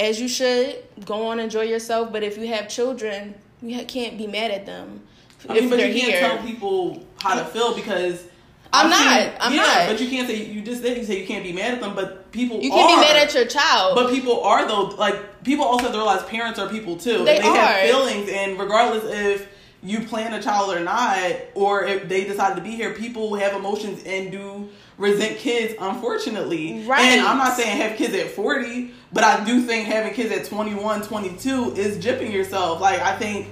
[0.00, 2.12] as you should go on enjoy yourself.
[2.12, 5.02] But if you have children, you can't be mad at them
[5.48, 6.20] I mean, but you can't here.
[6.20, 8.24] tell people how to feel because
[8.72, 9.32] I'm not.
[9.40, 9.88] I'm yeah, not.
[9.88, 11.94] But you can't say you just said you say you can't be mad at them,
[11.94, 12.96] but people You can't are.
[12.96, 13.94] be mad at your child.
[13.94, 14.84] But people are though.
[14.96, 17.24] Like people also have to realize parents are people too.
[17.24, 19.48] They they have feelings, and regardless if
[19.82, 21.18] you plan a child or not,
[21.54, 25.74] or if they decide to be here, people have emotions and do resent kids.
[25.78, 27.02] Unfortunately, Right.
[27.02, 30.46] And I'm not saying have kids at 40, but I do think having kids at
[30.46, 32.80] 21, 22 is jipping yourself.
[32.80, 33.48] Like I think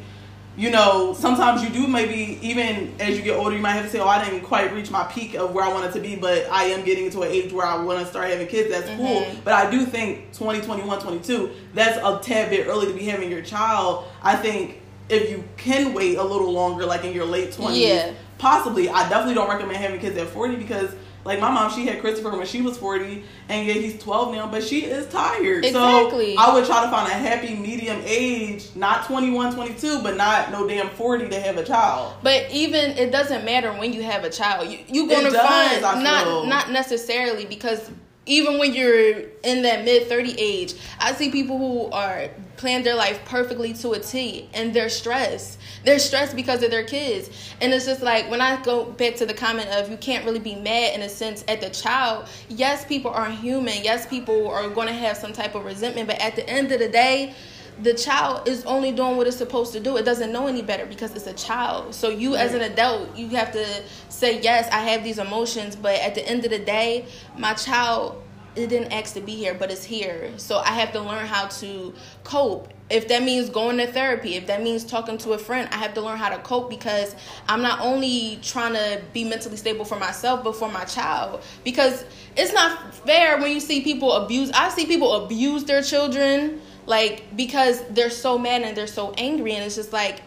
[0.57, 3.91] you know, sometimes you do maybe even as you get older, you might have to
[3.91, 6.47] say, "Oh, I didn't quite reach my peak of where I wanted to be, but
[6.51, 9.23] I am getting to an age where I want to start having kids." That's cool.
[9.23, 9.37] Mhm.
[9.45, 13.31] But I do think 20, 21, 22, that's a tad bit early to be having
[13.31, 14.05] your child.
[14.23, 18.11] I think if you can wait a little longer, like in your late 20s, Yeah.
[18.39, 18.89] possibly.
[18.91, 20.91] I definitely don't recommend having kids at 40 because.
[21.25, 24.49] Like my mom, she had Christopher when she was 40, and yeah, he's 12 now,
[24.51, 25.65] but she is tired.
[25.65, 26.35] Exactly.
[26.35, 30.51] So I would try to find a happy medium age, not 21, 22, but not
[30.51, 32.15] no damn 40 to have a child.
[32.23, 34.69] But even it doesn't matter when you have a child.
[34.69, 37.89] You you gonna does, I find not not necessarily because
[38.27, 42.95] even when you're in that mid thirty age, I see people who are plan their
[42.95, 45.59] life perfectly to a T and they're stressed.
[45.85, 47.29] They're stressed because of their kids.
[47.61, 50.39] And it's just like when I go back to the comment of you can't really
[50.39, 53.83] be mad in a sense at the child, yes, people are human.
[53.83, 56.89] Yes, people are gonna have some type of resentment, but at the end of the
[56.89, 57.35] day,
[57.81, 59.97] the child is only doing what it's supposed to do.
[59.97, 61.95] It doesn't know any better because it's a child.
[61.95, 63.67] So you as an adult, you have to
[64.09, 67.07] say, yes, I have these emotions, but at the end of the day,
[67.37, 68.23] my child
[68.55, 70.31] it didn't ask to be here, but it's here.
[70.37, 72.69] So I have to learn how to cope.
[72.91, 75.95] If that means going to therapy, if that means talking to a friend, I have
[75.95, 77.17] to learn how to cope because
[77.49, 81.43] I'm not only trying to be mentally stable for myself, but for my child.
[81.65, 82.05] Because
[82.37, 84.51] it's not fair when you see people abuse.
[84.51, 89.53] I see people abuse their children like because they're so mad and they're so angry
[89.55, 90.21] and it's just like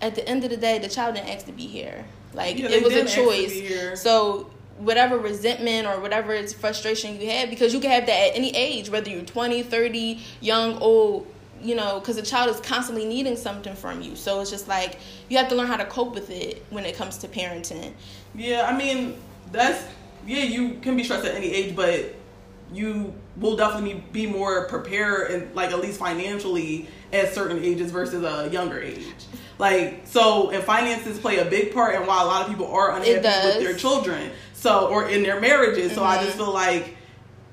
[0.00, 2.04] at the end of the day the child didn't ask to be here.
[2.34, 4.02] Like Yeah, it was a didn't ask to choice.
[4.02, 8.36] so whatever resentment or whatever it's frustration you had because you can have that at
[8.36, 11.26] any age whether you're 20 30 young old
[11.62, 14.14] you know because a child is constantly needing something from you.
[14.16, 16.94] So it's just like you have to learn how to cope with it when it
[16.96, 17.92] comes to parenting.
[18.34, 19.16] Yeah, I mean,
[19.50, 19.82] that's,
[20.26, 22.14] yeah, you can be stressed at any age, but
[22.72, 28.22] you will definitely be more prepared and like at least financially at certain ages versus
[28.22, 29.06] a younger age.
[29.58, 32.96] Like so, and finances play a big part in why a lot of people are
[32.96, 34.30] unhappy with their children.
[34.54, 35.92] So or in their marriages.
[35.92, 36.20] So mm-hmm.
[36.20, 36.96] I just feel like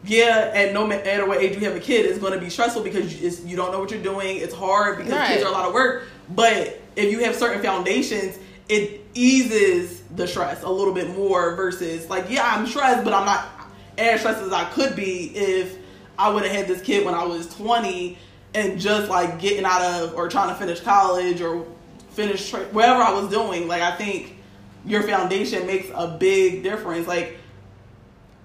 [0.05, 2.83] yeah, at no matter what age you have a kid, it's going to be stressful
[2.83, 4.37] because you don't know what you're doing.
[4.37, 5.27] It's hard because right.
[5.29, 6.03] kids are a lot of work.
[6.29, 12.09] But if you have certain foundations, it eases the stress a little bit more versus
[12.09, 13.62] like yeah, I'm stressed, but I'm not
[13.97, 15.77] as stressed as I could be if
[16.17, 18.17] I would have had this kid when I was 20
[18.53, 21.65] and just like getting out of or trying to finish college or
[22.11, 23.67] finish tra- whatever I was doing.
[23.67, 24.37] Like I think
[24.85, 27.07] your foundation makes a big difference.
[27.07, 27.37] Like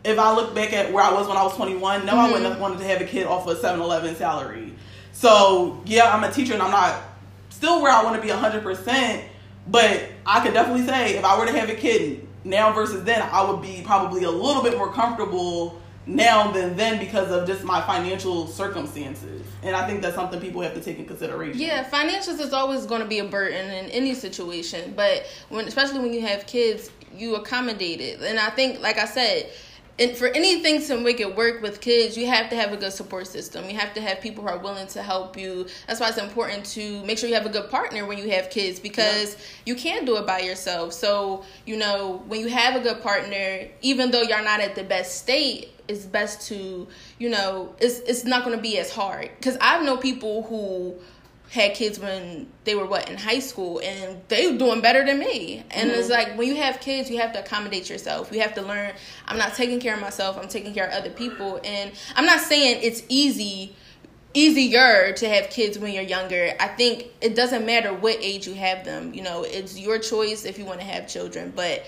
[0.04, 2.20] if I look back at where I was when I was 21, no, mm-hmm.
[2.20, 4.74] I wouldn't have wanted to have a kid off a 7-Eleven salary.
[5.12, 7.02] So yeah, I'm a teacher and I'm not
[7.50, 9.24] still where I want to be 100%.
[9.70, 13.22] But I could definitely say if I were to have a kid now versus then,
[13.22, 17.62] I would be probably a little bit more comfortable now than then because of just
[17.62, 19.42] my financial circumstances.
[19.62, 21.60] And I think that's something people have to take in consideration.
[21.60, 26.00] Yeah, financials is always going to be a burden in any situation, but when especially
[26.00, 28.22] when you have kids, you accommodate it.
[28.22, 29.50] And I think like I said,
[29.98, 32.92] and for anything to make it work with kids, you have to have a good
[32.92, 33.68] support system.
[33.68, 35.66] You have to have people who are willing to help you.
[35.86, 38.48] That's why it's important to make sure you have a good partner when you have
[38.48, 39.40] kids because yeah.
[39.66, 40.92] you can't do it by yourself.
[40.92, 44.84] So, you know, when you have a good partner, even though you're not at the
[44.84, 46.86] best state, it's best to,
[47.18, 49.30] you know, it's it's not going to be as hard.
[49.40, 50.94] Cuz I know people who
[51.50, 55.18] had kids when they were what in high school and they were doing better than
[55.18, 55.62] me.
[55.70, 55.98] And mm-hmm.
[55.98, 58.30] it's like when you have kids you have to accommodate yourself.
[58.32, 58.92] You have to learn
[59.26, 61.60] i'm not taking care of myself i'm taking care of other people.
[61.64, 63.74] And i'm not saying it's easy
[64.34, 66.52] easier to have kids when you're younger.
[66.60, 70.44] I think it doesn't matter what age you have them you know it's your choice
[70.44, 71.52] if you want to have children.
[71.56, 71.86] But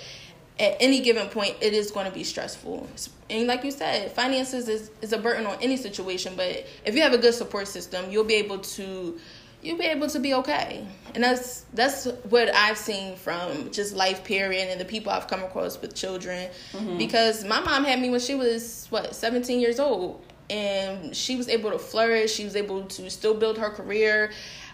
[0.59, 2.88] at any given point it is going to be stressful.
[3.29, 7.03] And like you said finances is, is a burden on any situation but if you
[7.03, 9.18] have a good support system you'll be able to
[9.62, 10.87] you'll be able to be okay.
[11.14, 15.42] And that's that's what I've seen from just life period and the people I've come
[15.42, 16.51] across with children.
[16.73, 16.99] Mm-hmm.
[16.99, 21.49] Because my mom had me when she was what, 17 years old and she was
[21.49, 24.33] able to flourish, she was able to still build her career.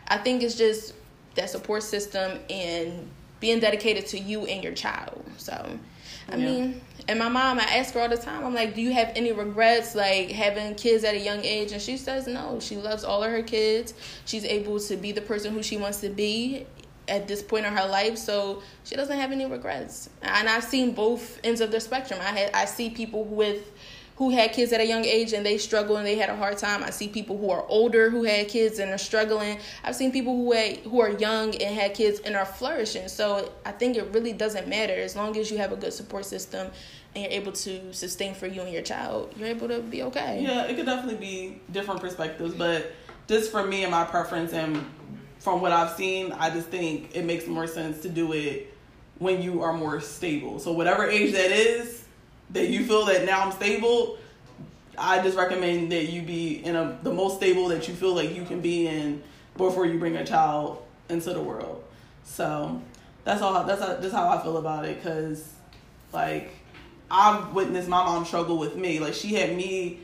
[0.09, 0.95] I think it's just
[1.35, 3.09] that support system and
[3.41, 5.25] being dedicated to you and your child.
[5.37, 5.79] So
[6.29, 6.45] I yeah.
[6.45, 9.13] mean, and my mom, I ask her all the time, I'm like, do you have
[9.15, 11.73] any regrets, like having kids at a young age?
[11.73, 12.59] And she says no.
[12.61, 13.95] She loves all of her kids.
[14.25, 16.67] She's able to be the person who she wants to be
[17.09, 20.11] at this point in her life, so she doesn't have any regrets.
[20.23, 22.21] And I've seen both ends of the spectrum.
[22.21, 23.71] I had I see people with
[24.17, 26.57] who had kids at a young age and they struggle and they had a hard
[26.57, 26.83] time.
[26.83, 29.59] I see people who are older who had kids and are struggling.
[29.85, 33.09] I've seen people who had, who are young and had kids and are flourishing.
[33.09, 36.25] So I think it really doesn't matter as long as you have a good support
[36.25, 36.71] system
[37.15, 39.35] and you're able to sustain for you and your child.
[39.37, 40.43] You're able to be okay.
[40.43, 42.93] Yeah, it could definitely be different perspectives, but
[43.29, 44.83] just for me and my preference and
[45.41, 48.73] from what I've seen, I just think it makes more sense to do it
[49.19, 50.59] when you are more stable.
[50.59, 52.06] So whatever age that is,
[52.51, 54.19] that you feel that now I'm stable,
[54.99, 58.35] I just recommend that you be in a the most stable that you feel like
[58.35, 59.23] you can be in
[59.57, 61.85] before you bring a child into the world.
[62.25, 62.81] So
[63.25, 63.65] that's all.
[63.65, 65.03] That's how, just how I feel about it.
[65.03, 65.53] Cause
[66.13, 66.51] like
[67.11, 69.01] I've witnessed my mom struggle with me.
[69.01, 70.01] Like she had me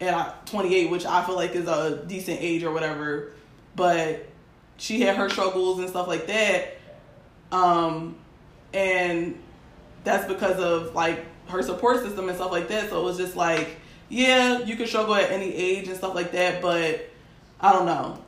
[0.00, 3.32] at 28, which I feel like is a decent age or whatever,
[3.74, 4.26] but
[4.76, 6.76] she had her struggles and stuff like that.
[7.50, 8.16] Um,
[8.72, 9.38] and
[10.04, 12.90] that's because of like her support system and stuff like that.
[12.90, 13.76] So it was just like,
[14.08, 17.08] yeah, you can struggle at any age and stuff like that, but
[17.60, 18.22] I don't know.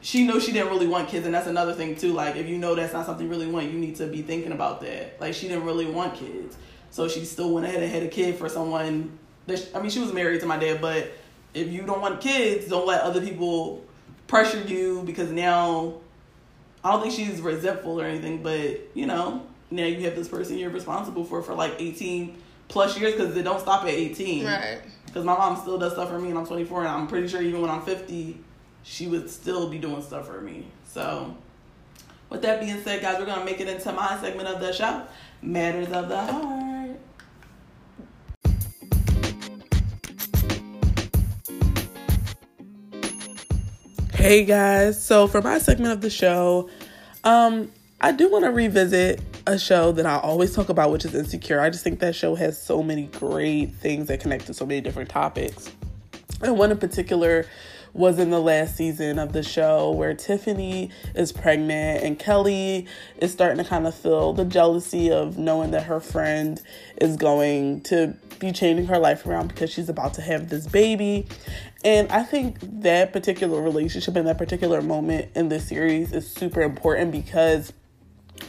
[0.00, 2.12] She knew she didn't really want kids, and that's another thing too.
[2.12, 4.52] Like, if you know that's not something you really want, you need to be thinking
[4.52, 5.20] about that.
[5.20, 6.56] Like, she didn't really want kids,
[6.90, 9.16] so she still went ahead and had a kid for someone.
[9.46, 11.12] That she, I mean, she was married to my dad, but
[11.54, 13.84] if you don't want kids, don't let other people
[14.26, 15.94] pressure you because now
[16.82, 20.58] I don't think she's resentful or anything, but you know, now you have this person
[20.58, 22.36] you're responsible for for like 18
[22.68, 24.44] plus years because they don't stop at 18.
[24.46, 24.80] Right.
[25.06, 27.42] Because my mom still does stuff for me and I'm 24 and I'm pretty sure
[27.42, 28.38] even when I'm 50,
[28.82, 30.66] she would still be doing stuff for me.
[30.86, 31.36] So,
[32.30, 34.72] with that being said, guys, we're going to make it into my segment of the
[34.72, 35.02] show
[35.42, 36.98] Matters of the Heart.
[44.14, 46.70] Hey guys, so for my segment of the show,
[47.24, 51.14] um, I do want to revisit a show that I always talk about, which is
[51.14, 51.60] Insecure.
[51.60, 54.80] I just think that show has so many great things that connect to so many
[54.80, 55.70] different topics.
[56.40, 57.46] And one in particular,
[57.94, 62.86] was in the last season of the show where Tiffany is pregnant and Kelly
[63.18, 66.60] is starting to kind of feel the jealousy of knowing that her friend
[67.00, 71.26] is going to be changing her life around because she's about to have this baby.
[71.84, 76.62] And I think that particular relationship and that particular moment in this series is super
[76.62, 77.72] important because,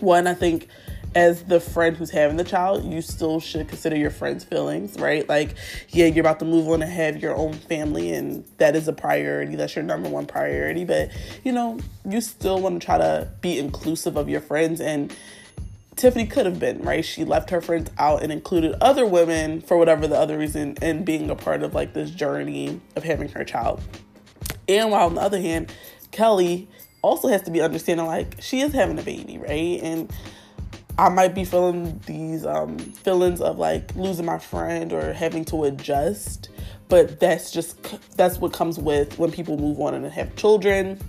[0.01, 0.67] one, I think
[1.15, 5.27] as the friend who's having the child, you still should consider your friend's feelings, right?
[5.29, 5.55] Like,
[5.89, 8.93] yeah, you're about to move on and have your own family, and that is a
[8.93, 9.55] priority.
[9.55, 10.85] That's your number one priority.
[10.85, 11.11] But,
[11.43, 14.81] you know, you still want to try to be inclusive of your friends.
[14.81, 15.15] And
[15.95, 17.05] Tiffany could have been, right?
[17.05, 21.05] She left her friends out and included other women for whatever the other reason and
[21.05, 23.81] being a part of like this journey of having her child.
[24.67, 25.71] And while on the other hand,
[26.11, 26.67] Kelly
[27.03, 29.79] also has to be understanding like she is having a baby, right?
[29.83, 30.11] And
[30.97, 35.65] I might be feeling these um, feelings of like losing my friend or having to
[35.65, 36.49] adjust,
[36.87, 37.77] but that's just
[38.15, 40.99] that's what comes with when people move on and have children,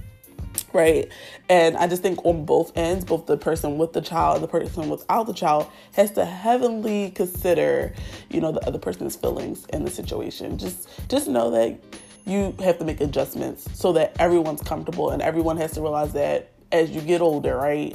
[0.72, 1.08] right?
[1.50, 4.48] And I just think on both ends, both the person with the child and the
[4.48, 7.92] person without the child has to heavily consider,
[8.30, 10.56] you know, the other person's feelings in the situation.
[10.56, 11.78] Just just know that
[12.26, 16.52] you have to make adjustments so that everyone's comfortable and everyone has to realize that
[16.72, 17.94] as you get older, right?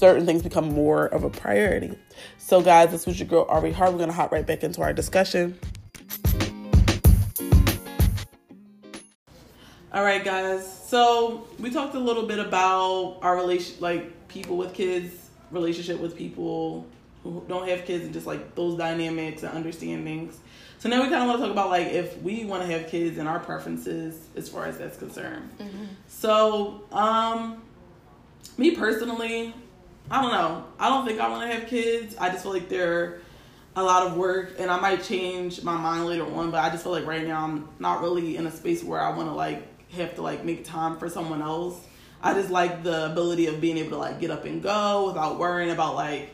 [0.00, 1.94] certain things become more of a priority.
[2.38, 3.92] So, guys, this was your girl Ari Hart.
[3.92, 5.58] We're gonna hop right back into our discussion.
[9.92, 10.66] All right, guys.
[10.88, 16.16] So we talked a little bit about our relation, like people with kids, relationship with
[16.16, 16.86] people
[17.22, 20.38] who don't have kids, and just like those dynamics and understandings.
[20.80, 22.88] So now we kind of want to talk about like if we want to have
[22.88, 25.50] kids and our preferences as far as that's concerned.
[25.58, 25.84] Mm-hmm.
[26.08, 27.62] So, um,
[28.56, 29.54] me personally,
[30.10, 30.64] I don't know.
[30.78, 32.16] I don't think I want to have kids.
[32.16, 33.20] I just feel like they're
[33.76, 36.50] a lot of work, and I might change my mind later on.
[36.50, 39.14] But I just feel like right now I'm not really in a space where I
[39.14, 41.78] want to like have to like make time for someone else.
[42.22, 45.38] I just like the ability of being able to like get up and go without
[45.38, 46.30] worrying about like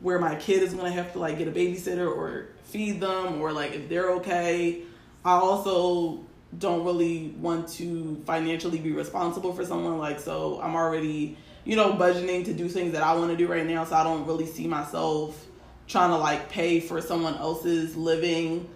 [0.00, 3.52] where my kid is gonna have to like get a babysitter or feed them or
[3.52, 4.82] like if they're okay.
[5.24, 6.24] I also
[6.58, 11.92] don't really want to financially be responsible for someone like so I'm already you know,
[11.92, 13.84] budgeting to do things that I want to do right now.
[13.84, 15.46] So I don't really see myself
[15.86, 18.68] trying to like pay for someone else's living.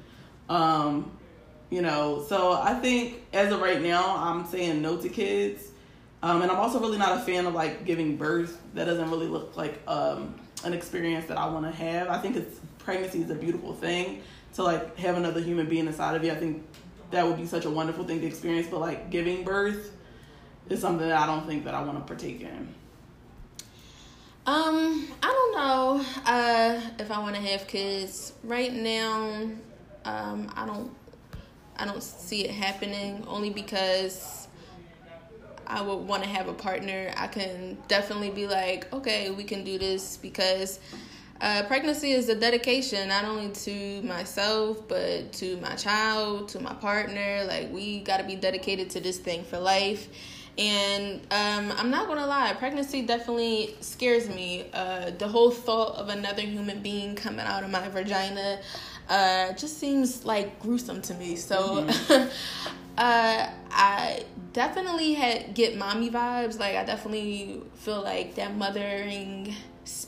[0.48, 1.10] Um,
[1.70, 5.70] you know, so I think as of right now, I'm saying no to kids.
[6.22, 8.60] Um, and I'm also really not a fan of like giving birth.
[8.74, 10.34] That doesn't really look like um,
[10.64, 12.08] an experience that I want to have.
[12.08, 14.22] I think it's pregnancy is a beautiful thing
[14.54, 16.32] to like have another human being inside of you.
[16.32, 16.64] I think
[17.10, 18.68] that would be such a wonderful thing to experience.
[18.68, 19.92] But like giving birth,
[20.68, 22.74] is something that I don't think that I want to partake in.
[24.46, 29.48] Um, I don't know uh, if I want to have kids right now.
[30.04, 30.94] Um, I don't.
[31.76, 34.46] I don't see it happening only because
[35.66, 37.12] I would want to have a partner.
[37.16, 40.78] I can definitely be like, okay, we can do this because
[41.40, 46.74] uh, pregnancy is a dedication not only to myself but to my child, to my
[46.74, 47.44] partner.
[47.46, 50.08] Like we got to be dedicated to this thing for life
[50.56, 54.66] and um, I'm not gonna lie, pregnancy definitely scares me.
[54.72, 58.60] Uh, the whole thought of another human being coming out of my vagina
[59.08, 61.34] uh, just seems like gruesome to me.
[61.34, 62.28] So mm-hmm.
[62.98, 66.60] uh, I definitely had get mommy vibes.
[66.60, 69.54] Like I definitely feel like that mothering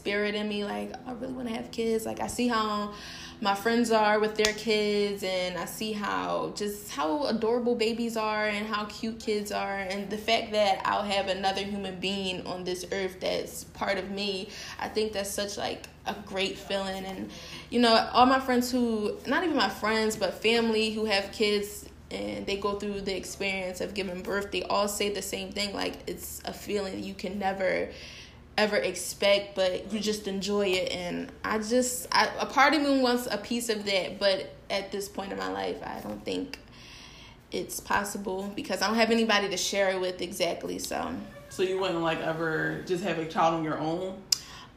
[0.06, 0.64] spirit in me.
[0.64, 2.06] Like I really want to have kids.
[2.06, 2.94] Like I see how
[3.40, 8.46] my friends are with their kids and I see how just how adorable babies are
[8.46, 12.64] and how cute kids are and the fact that I'll have another human being on
[12.64, 14.48] this earth that's part of me
[14.80, 17.30] I think that's such like a great feeling and
[17.68, 21.86] you know all my friends who not even my friends but family who have kids
[22.10, 25.74] and they go through the experience of giving birth they all say the same thing
[25.74, 27.90] like it's a feeling you can never
[28.58, 30.92] ever expect, but you just enjoy it.
[30.92, 34.90] And I just, I, a part of me wants a piece of that, but at
[34.92, 36.58] this point in my life, I don't think
[37.52, 40.78] it's possible because I don't have anybody to share it with exactly.
[40.78, 41.14] So,
[41.48, 44.20] so you wouldn't like ever just have a child on your own?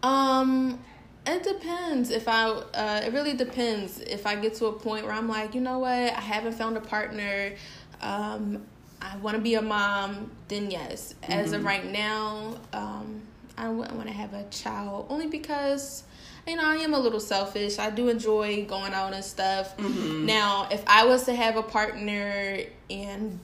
[0.04, 0.80] Um,
[1.26, 2.12] it depends.
[2.12, 4.00] If I, uh, it really depends.
[4.00, 6.78] If I get to a point where I'm like, you know what, I haven't found
[6.78, 7.54] a partner.
[8.02, 8.66] Um,
[9.02, 10.32] I want to be a mom.
[10.48, 11.16] Then yes.
[11.24, 11.56] As mm-hmm.
[11.56, 13.22] of right now, um,
[13.60, 16.04] I wouldn't want to have a child only because
[16.48, 17.78] you know, I am a little selfish.
[17.78, 19.78] I do enjoy going out and stuff.
[19.78, 20.26] Mm-hmm.
[20.26, 23.40] Now, if I was to have a partner and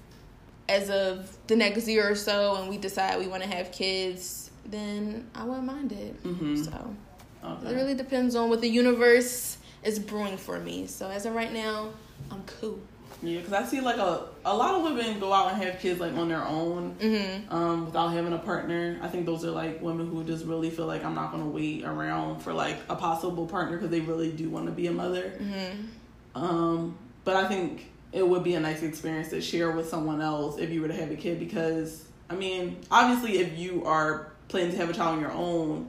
[0.68, 4.49] as of the next year or so and we decide we want to have kids,
[4.66, 6.24] then I wouldn't mind it.
[6.24, 6.55] Mm-hmm.
[6.63, 6.95] So
[7.43, 7.70] okay.
[7.70, 10.88] it really depends on what the universe is brewing for me.
[10.88, 11.89] So as of right now,
[12.31, 12.79] I'm cool.
[13.23, 15.99] Yeah, because I see like a a lot of women go out and have kids
[16.01, 17.53] like on their own, Mm-hmm.
[17.53, 18.99] um, without having a partner.
[19.01, 21.86] I think those are like women who just really feel like I'm not gonna wait
[21.86, 25.33] around for like a possible partner because they really do want to be a mother.
[25.39, 26.43] Mm-hmm.
[26.43, 30.57] Um, but I think it would be a nice experience to share with someone else
[30.59, 34.71] if you were to have a kid because I mean, obviously, if you are planning
[34.71, 35.88] to have a child on your own,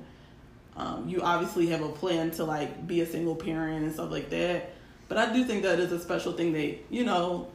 [0.77, 4.31] um, you obviously have a plan to like be a single parent and stuff like
[4.31, 4.73] that.
[5.09, 7.49] But I do think that is a special thing that you know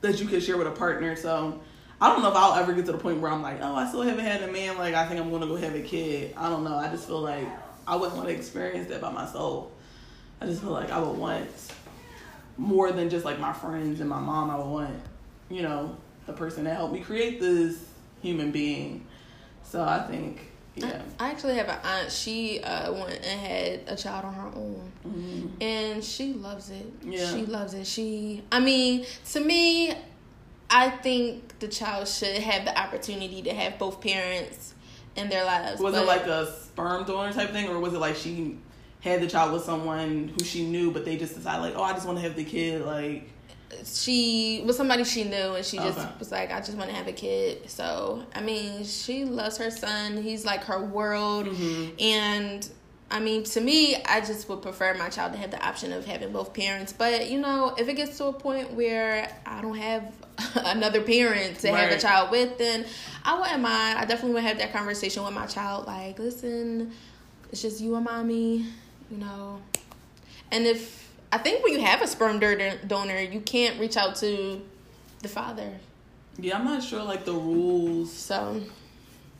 [0.00, 1.14] that you can share with a partner.
[1.14, 1.60] So
[2.00, 3.86] I don't know if I'll ever get to the point where I'm like, oh, I
[3.88, 4.78] still haven't had a man.
[4.78, 6.34] Like I think I'm gonna go have a kid.
[6.36, 6.74] I don't know.
[6.74, 7.46] I just feel like
[7.86, 9.68] I wouldn't want to experience that by myself.
[10.40, 11.48] I just feel like I would want
[12.56, 14.50] more than just like my friends and my mom.
[14.50, 15.00] I would want,
[15.50, 15.96] you know,
[16.26, 17.84] the person that helped me create this
[18.22, 19.06] human being.
[19.62, 20.49] So I think,
[20.88, 21.02] yeah.
[21.18, 22.10] I actually have an aunt.
[22.12, 25.50] She uh, went and had a child on her own, Mhm.
[25.62, 26.86] and she loves it.
[27.02, 27.30] Yeah.
[27.34, 27.86] She loves it.
[27.86, 29.92] She, I mean, to me,
[30.70, 34.74] I think the child should have the opportunity to have both parents
[35.16, 35.80] in their lives.
[35.80, 38.58] Was but it like a sperm donor type thing, or was it like she
[39.00, 41.92] had the child with someone who she knew, but they just decided like, oh, I
[41.92, 43.28] just want to have the kid, like.
[43.84, 46.08] She was somebody she knew, and she just Okay.
[46.18, 47.70] was like, I just want to have a kid.
[47.70, 50.22] So, I mean, she loves her son.
[50.22, 52.00] He's like her world, Mhm.
[52.00, 52.68] and.
[53.12, 56.06] I mean, to me, I just would prefer my child to have the option of
[56.06, 56.92] having both parents.
[56.92, 60.12] But you know, if it gets to a point where I don't have
[60.54, 62.86] another parent to have a child with, then
[63.24, 63.98] I wouldn't mind.
[63.98, 65.88] I definitely would have that conversation with my child.
[65.88, 66.92] Like, listen,
[67.50, 68.66] it's just you and mommy,
[69.10, 69.60] you know.
[70.52, 70.99] And if
[71.32, 74.60] I think when you have a sperm donor, you can't reach out to
[75.20, 75.70] the father.
[76.38, 78.12] Yeah, I'm not sure like the rules.
[78.12, 78.60] So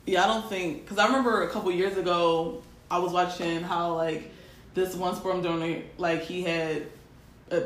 [0.06, 3.94] Yeah, I don't think because I remember a couple years ago I was watching how
[3.94, 4.32] like
[4.74, 6.86] this one sperm donor like he had
[7.50, 7.60] uh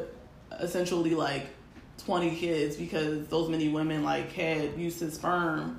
[0.60, 1.46] essentially like
[1.98, 5.74] 20 kids because those many women like had used his sperm.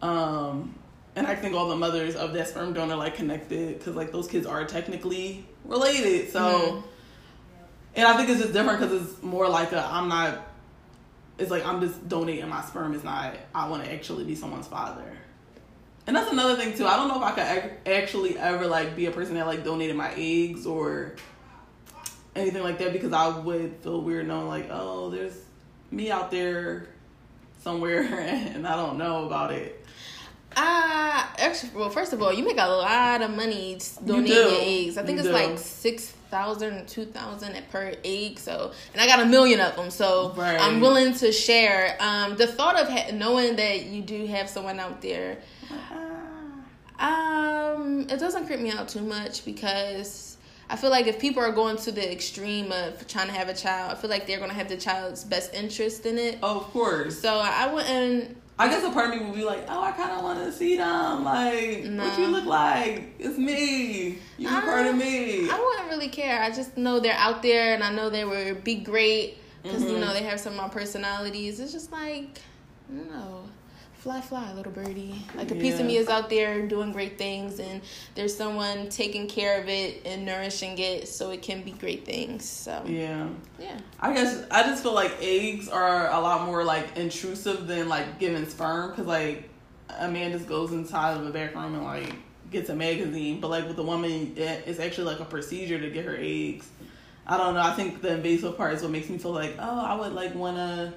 [0.00, 0.74] hmm Um,
[1.16, 4.26] and I think all the mothers of that sperm donor like connected because like those
[4.26, 6.30] kids are technically related.
[6.32, 6.82] So, Mhm.
[7.94, 10.46] And I think it's just different because it's more like a I'm not.
[11.38, 12.94] It's like I'm just donating my sperm.
[12.94, 15.04] It's not I want to actually be someone's father.
[16.06, 16.86] And that's another thing too.
[16.86, 19.64] I don't know if I could ac- actually ever like be a person that like
[19.64, 21.14] donated my eggs or
[22.34, 25.34] anything like that because I would feel weird knowing like oh there's
[25.90, 26.86] me out there
[27.62, 29.76] somewhere and I don't know about it.
[30.56, 34.32] Uh, actually, well, first of all, you make a lot of money donating do.
[34.34, 34.98] your eggs.
[34.98, 35.32] I think You it's do.
[35.32, 38.38] like six thousand, two thousand per egg.
[38.38, 39.90] So, and I got a million of them.
[39.90, 40.60] So, Right.
[40.60, 41.96] I'm willing to share.
[42.00, 45.38] Um, the thought of ha- knowing that you do have someone out there,
[46.98, 50.36] um, it doesn't creep me out too much because
[50.68, 53.54] I feel like if people are going to the extreme of trying to have a
[53.54, 56.38] child, I feel like they're going to have the child's best interest in it.
[56.42, 57.18] Of course.
[57.20, 58.36] So I wouldn't.
[58.60, 60.52] I guess a part of me would be like, oh, I kind of want to
[60.52, 61.24] see them.
[61.24, 62.04] Like, No.
[62.04, 63.14] what you look like?
[63.18, 64.18] It's me.
[64.36, 65.48] You be part of me.
[65.48, 66.42] I wouldn't really care.
[66.42, 69.96] I just know they're out there, and I know they would be great because you
[69.96, 70.00] Mhm.
[70.00, 71.58] know they have some of my personalities.
[71.58, 72.38] It's just like,
[73.10, 73.44] know,
[74.00, 75.14] fly, fly, little birdie.
[75.34, 77.82] Like a piece of me is out there doing great things, and
[78.14, 82.48] there's someone taking care of it and nourishing it so it can be great things.
[82.48, 83.28] So Yeah.
[83.58, 87.90] yeah, I guess I just feel like eggs are a lot more like intrusive than
[87.90, 89.50] like giving sperm because like
[89.98, 92.14] a man just goes inside of a back room and like
[92.50, 95.90] gets a magazine, but like with a woman, eh, it's actually like a procedure to
[95.90, 96.68] get her eggs.
[97.26, 97.60] I don't know.
[97.60, 100.34] I think the invasive part is what makes me feel like, oh, I would like
[100.34, 100.94] want to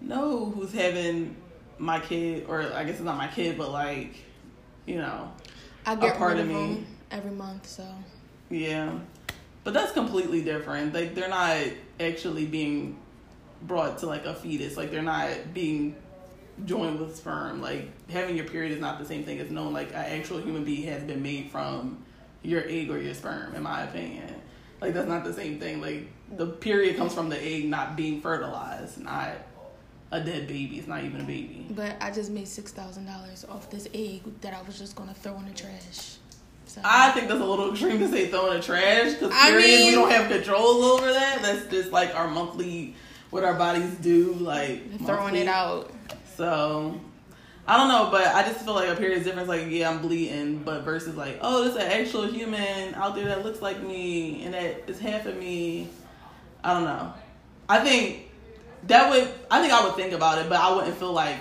[0.00, 1.36] know who's having
[1.78, 4.14] my kid, or I guess it's not my kid, but like,
[4.86, 5.32] you know,
[5.86, 6.84] I get part rid of me.
[7.10, 7.66] every month.
[7.66, 7.86] So
[8.50, 8.98] yeah.
[9.64, 10.94] But that's completely different.
[10.94, 11.56] Like they're not
[11.98, 12.98] actually being
[13.62, 14.76] brought to like a fetus.
[14.76, 15.96] Like they're not being
[16.64, 17.60] joined with sperm.
[17.60, 20.64] Like having your period is not the same thing as knowing like an actual human
[20.64, 22.04] being has been made from
[22.42, 23.54] your egg or your sperm.
[23.54, 24.34] In my opinion,
[24.80, 25.80] like that's not the same thing.
[25.80, 29.32] Like the period comes from the egg not being fertilized, not
[30.14, 30.78] a dead baby.
[30.78, 31.66] It's not even a baby.
[31.70, 35.12] but I just made six thousand dollars off this egg that I was just gonna
[35.12, 36.16] throw in the trash.
[36.66, 39.90] So I think that's a little extreme to say throw in the trash because we
[39.90, 41.42] don't have control over that.
[41.42, 42.94] That's just like our monthly,
[43.30, 45.40] what our bodies do, like throwing monthly.
[45.40, 45.90] it out.
[46.36, 47.00] So
[47.66, 49.48] I don't know, but I just feel like a period is different.
[49.48, 53.44] Like yeah, I'm bleeding, but versus like oh, there's an actual human out there that
[53.44, 55.88] looks like me and that is half of me.
[56.62, 57.12] I don't know.
[57.68, 58.30] I think
[58.86, 59.28] that would.
[59.50, 61.36] I think I would think about it, but I wouldn't feel like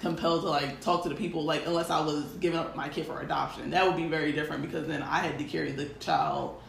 [0.00, 3.06] compelled to like talk to the people like unless I was giving up my kid
[3.06, 3.70] for adoption.
[3.70, 6.60] That would be very different because then I had to carry the child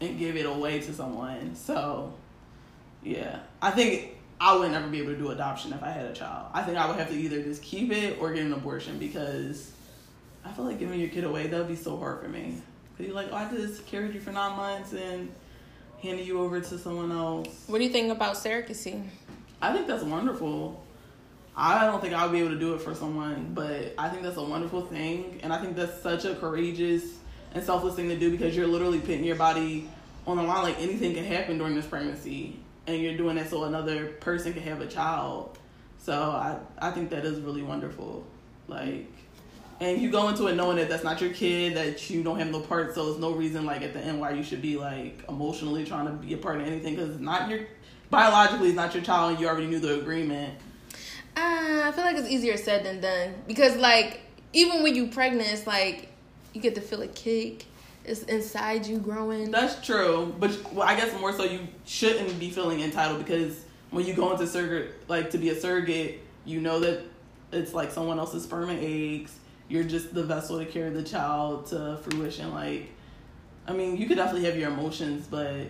[0.00, 1.54] and give it away to someone.
[1.56, 2.14] So
[3.02, 6.12] yeah, I think I would never be able to do adoption if I had a
[6.12, 6.50] child.
[6.52, 9.72] I think I would have to either just keep it or get an abortion because
[10.44, 12.60] I feel like giving your kid away that would be so hard for me.
[12.96, 15.32] Cause you're like, oh, I just carried you for nine months and
[16.02, 17.64] handed you over to someone else.
[17.66, 19.02] What do you think about surrogacy?
[19.60, 20.82] I think that's wonderful.
[21.56, 24.36] I don't think I'll be able to do it for someone, but I think that's
[24.36, 27.02] a wonderful thing, and I think that's such a courageous
[27.54, 29.88] and selfless thing to do because you're literally putting your body
[30.26, 30.62] on the line.
[30.62, 34.62] Like anything can happen during this pregnancy, and you're doing that so another person can
[34.62, 35.58] have a child.
[35.98, 38.26] So I I think that is really wonderful.
[38.68, 39.10] Like,
[39.80, 42.50] and you go into it knowing that that's not your kid, that you don't have
[42.50, 42.94] no part.
[42.94, 46.06] So there's no reason like at the end why you should be like emotionally trying
[46.06, 47.60] to be a part of anything because it's not your
[48.10, 50.54] biologically it's not your child, and you already knew the agreement.
[51.36, 54.20] Uh, I feel like it's easier said than done because like
[54.52, 56.08] even when you're pregnant, it's like
[56.54, 57.66] you get to feel a kick.
[58.04, 59.50] It's inside you growing.
[59.50, 64.06] That's true, but well, I guess more so you shouldn't be feeling entitled because when
[64.06, 67.02] you go into surrogate, like to be a surrogate, you know that
[67.52, 69.38] it's like someone else's sperm and eggs.
[69.68, 72.54] You're just the vessel to carry the child to fruition.
[72.54, 72.90] Like,
[73.66, 75.66] I mean, you could definitely have your emotions, but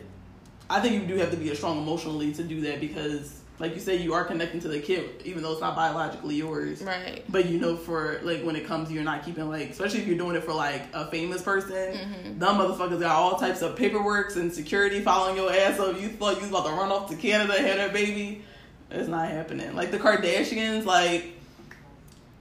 [0.69, 3.75] I think you do have to be a strong emotionally to do that because like
[3.75, 6.83] you say, you are connecting to the kid, even though it's not biologically yours.
[6.83, 7.25] Right.
[7.29, 10.19] But you know, for like when it comes, you're not keeping like, especially if you're
[10.19, 11.95] doing it for like a famous person.
[11.95, 12.39] Mm-hmm.
[12.39, 15.79] Them motherfuckers got all types of paperwork and security following your ass.
[15.79, 17.93] So if you thought you was about to run off to Canada and have that
[17.95, 18.45] baby,
[18.91, 19.75] it's not happening.
[19.75, 21.33] Like the Kardashians, like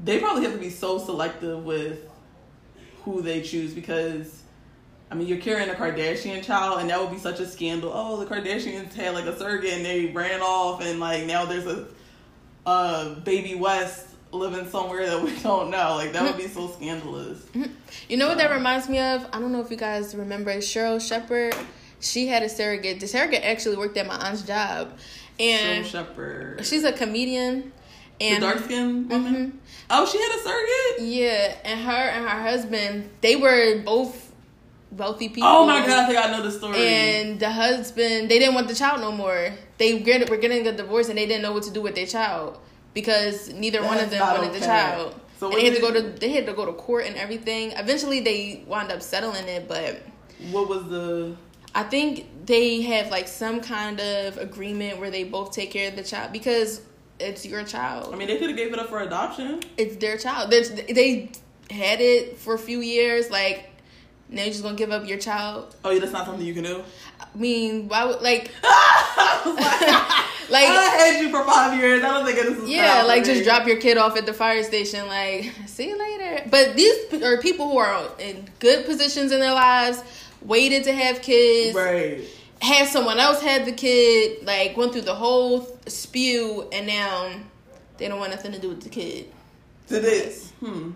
[0.02, 2.10] they probably have to be so selective with
[3.04, 4.35] who they choose because
[5.16, 7.90] I mean, you're carrying a Kardashian child, and that would be such a scandal.
[7.94, 11.66] Oh, the Kardashians had like a surrogate, and they ran off, and like now there's
[11.66, 11.88] a,
[12.66, 15.96] a baby West living somewhere that we don't know.
[15.96, 17.48] Like that would be so scandalous.
[18.10, 19.26] You know what that reminds me of?
[19.32, 21.56] I don't know if you guys remember Cheryl Shepherd.
[22.02, 23.00] She had a surrogate.
[23.00, 24.98] The surrogate actually worked at my aunt's job,
[25.40, 26.66] and Cheryl Shepherd.
[26.66, 27.72] She's a comedian.
[28.20, 29.34] And the dark skin woman.
[29.34, 29.58] Mm-hmm.
[29.92, 31.16] Oh, she had a surrogate.
[31.16, 34.25] Yeah, and her and her husband, they were both
[34.96, 35.50] wealthy people.
[35.50, 36.78] Oh my god, I think I know the story.
[36.78, 39.52] And the husband, they didn't want the child no more.
[39.78, 42.60] They were getting a divorce, and they didn't know what to do with their child
[42.94, 44.60] because neither That's one of them wanted okay.
[44.60, 45.16] the child.
[45.38, 47.72] So and they had to go to they had to go to court and everything.
[47.72, 50.02] Eventually, they wound up settling it, but
[50.52, 51.36] what was the?
[51.74, 55.98] I think they have like some kind of agreement where they both take care of
[55.98, 56.82] the child because
[57.20, 58.14] it's your child.
[58.14, 59.60] I mean, they could have gave it up for adoption.
[59.78, 60.52] It's their child.
[60.52, 61.32] They're, they
[61.70, 63.70] had it for a few years, like
[64.36, 65.76] now you're just gonna give up your child?
[65.86, 66.84] Oh yeah, that's not something you can do.
[67.22, 68.52] I mean, why would like?
[68.62, 68.66] like
[70.52, 72.04] I had you for five years.
[72.04, 72.70] I don't think this is.
[72.70, 75.08] Yeah, like just drop your kid off at the fire station.
[75.08, 76.50] Like, see you later.
[76.52, 80.04] But these are people who are in good positions in their lives,
[80.42, 81.74] waited to have kids.
[81.74, 82.22] Right.
[82.62, 87.32] Had someone else had the kid, like went through the whole spew, and now
[87.98, 89.32] they don't want nothing to do with the kid.
[89.88, 90.92] To this, hmm.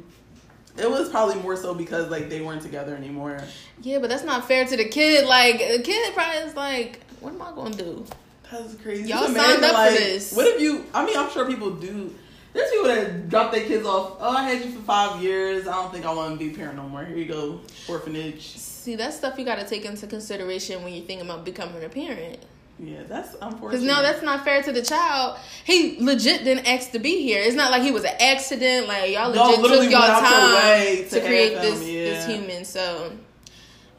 [0.78, 3.42] It was probably more so because like they weren't together anymore.
[3.82, 5.28] Yeah, but that's not fair to the kid.
[5.28, 8.06] Like the kid probably is like, what am I gonna do?
[8.52, 9.10] That's crazy.
[9.10, 10.34] Y'all signed up like, for this.
[10.34, 10.86] What if you?
[10.94, 12.14] I mean, I'm sure people do.
[12.52, 14.18] There's people that drop their kids off.
[14.20, 15.68] Oh, I had you for five years.
[15.68, 17.06] I don't think I want to be a parent no more.
[17.06, 18.58] Here you go, orphanage.
[18.58, 21.90] See, that's stuff you got to take into consideration when you're thinking about becoming a
[21.90, 22.40] parent.
[22.82, 23.72] Yeah, that's unfortunate.
[23.72, 25.38] Because no, that's not fair to the child.
[25.66, 27.42] He legit didn't ask to be here.
[27.42, 28.88] It's not like he was an accident.
[28.88, 32.04] Like y'all legit no, took y'all time to, to create this yeah.
[32.04, 32.64] this human.
[32.64, 33.12] So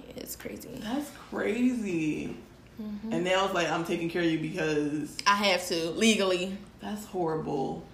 [0.09, 0.71] yeah, it's crazy.
[0.83, 2.37] That's crazy.
[2.81, 3.13] Mm-hmm.
[3.13, 6.57] And now it's like I'm taking care of you because I have to legally.
[6.81, 7.85] That's horrible.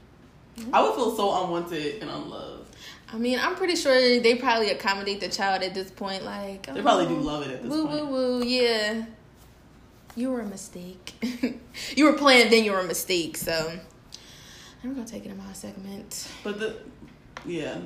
[0.57, 0.73] Mm-hmm.
[0.73, 2.77] I would feel so unwanted and unloved.
[3.13, 6.25] I mean, I'm pretty sure they probably accommodate the child at this point.
[6.25, 8.07] Like they probably do love it at this woo, point.
[8.07, 9.07] Woo woo woo, yeah
[10.17, 11.15] you were a mistake.
[11.97, 13.37] you were playing, then you were a mistake.
[13.37, 13.79] So
[14.83, 16.29] I'm gonna take it in my segment.
[16.43, 16.77] But the
[17.45, 17.79] yeah,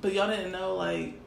[0.00, 1.20] but y'all didn't know like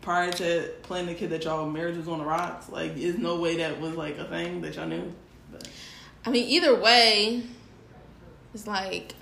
[0.00, 2.68] prior to playing the kid that y'all marriage was on the rocks.
[2.68, 5.12] Like, is no way that was like a thing that y'all knew.
[5.50, 5.68] But.
[6.24, 7.42] I mean, either way,
[8.54, 9.14] it's like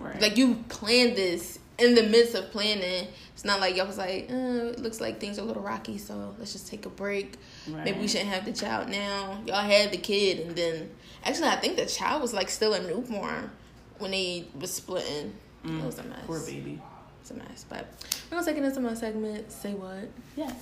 [0.00, 0.20] right.
[0.20, 3.08] like you planned this in the midst of planning.
[3.32, 5.98] It's not like y'all was like, uh, it looks like things are a little rocky,
[5.98, 7.36] so let's just take a break.
[7.68, 7.84] Right.
[7.84, 9.40] Maybe we shouldn't have the child now.
[9.46, 10.90] Y'all had the kid, and then
[11.24, 13.50] actually, I think the child was like still a newborn
[13.98, 15.34] when they was splitting.
[15.64, 16.20] Mm, it was a mess.
[16.26, 16.80] Poor baby.
[17.20, 17.64] It's a mess.
[17.68, 17.86] But
[18.30, 19.50] we're gonna take it into my segment.
[19.50, 20.08] Say what?
[20.36, 20.54] Yes.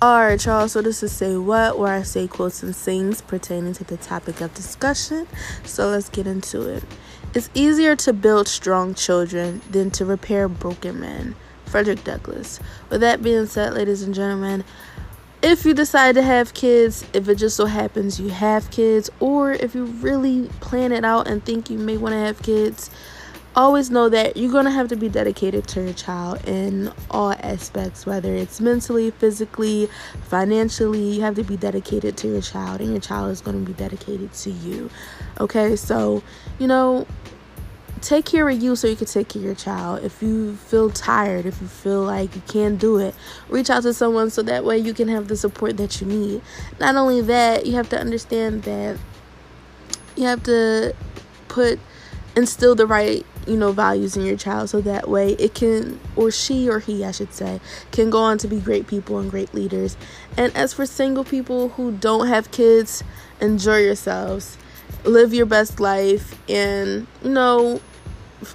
[0.00, 3.82] Alright, y'all, so this is Say What, where I say quotes and sayings pertaining to
[3.82, 5.26] the topic of discussion.
[5.64, 6.84] So let's get into it.
[7.34, 11.34] It's easier to build strong children than to repair broken men.
[11.66, 12.60] Frederick Douglass.
[12.90, 14.62] With that being said, ladies and gentlemen,
[15.42, 19.50] if you decide to have kids, if it just so happens you have kids, or
[19.50, 22.88] if you really plan it out and think you may want to have kids,
[23.58, 27.32] always know that you're going to have to be dedicated to your child in all
[27.32, 29.88] aspects, whether it's mentally, physically,
[30.28, 31.14] financially.
[31.14, 33.76] You have to be dedicated to your child, and your child is going to be
[33.76, 34.90] dedicated to you.
[35.40, 36.22] Okay, so,
[36.58, 37.06] you know,
[38.00, 40.04] take care of you so you can take care of your child.
[40.04, 43.14] If you feel tired, if you feel like you can't do it,
[43.48, 46.42] reach out to someone so that way you can have the support that you need.
[46.78, 48.98] Not only that, you have to understand that
[50.16, 50.94] you have to
[51.48, 51.80] put
[52.38, 56.30] instill the right you know values in your child so that way it can or
[56.30, 57.60] she or he I should say
[57.90, 59.96] can go on to be great people and great leaders.
[60.36, 63.02] And as for single people who don't have kids,
[63.40, 64.56] enjoy yourselves.
[65.04, 67.80] Live your best life and you know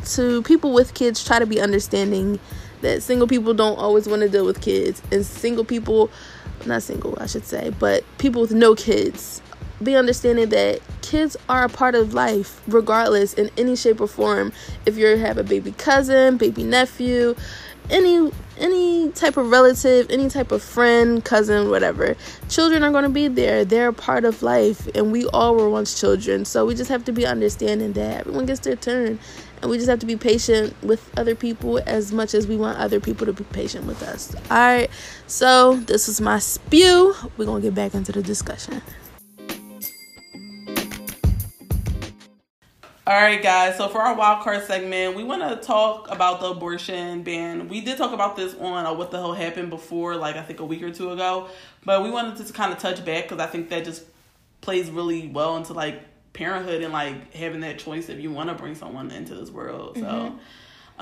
[0.05, 2.39] to people with kids try to be understanding
[2.81, 6.09] that single people don't always want to deal with kids and single people
[6.65, 9.41] not single I should say, but people with no kids
[9.82, 14.51] be understanding that kids are a part of life regardless in any shape or form.
[14.86, 17.36] If you have a baby cousin baby nephew
[17.89, 22.15] any any type of relative any type of friend cousin whatever
[22.49, 23.65] children are going to be there.
[23.65, 26.45] They're a part of life and we all were once children.
[26.45, 29.19] So we just have to be understanding that everyone gets their turn
[29.61, 32.78] and we just have to be patient with other people as much as we want
[32.78, 34.34] other people to be patient with us.
[34.49, 34.89] All right
[35.28, 37.13] so this is my spew.
[37.38, 38.82] We're going to get back into the discussion
[43.06, 43.76] All right, guys.
[43.76, 47.68] So for our wild card segment, we want to talk about the abortion ban.
[47.68, 50.62] We did talk about this on uh, what the hell happened before, like I think
[50.62, 51.49] a week or two ago.
[51.84, 54.06] But we wanted to kind of touch back because I think that just
[54.62, 56.01] plays really well into like
[56.32, 59.97] parenthood and like having that choice if you want to bring someone into this world.
[59.97, 60.06] Mm-hmm.
[60.06, 60.39] So,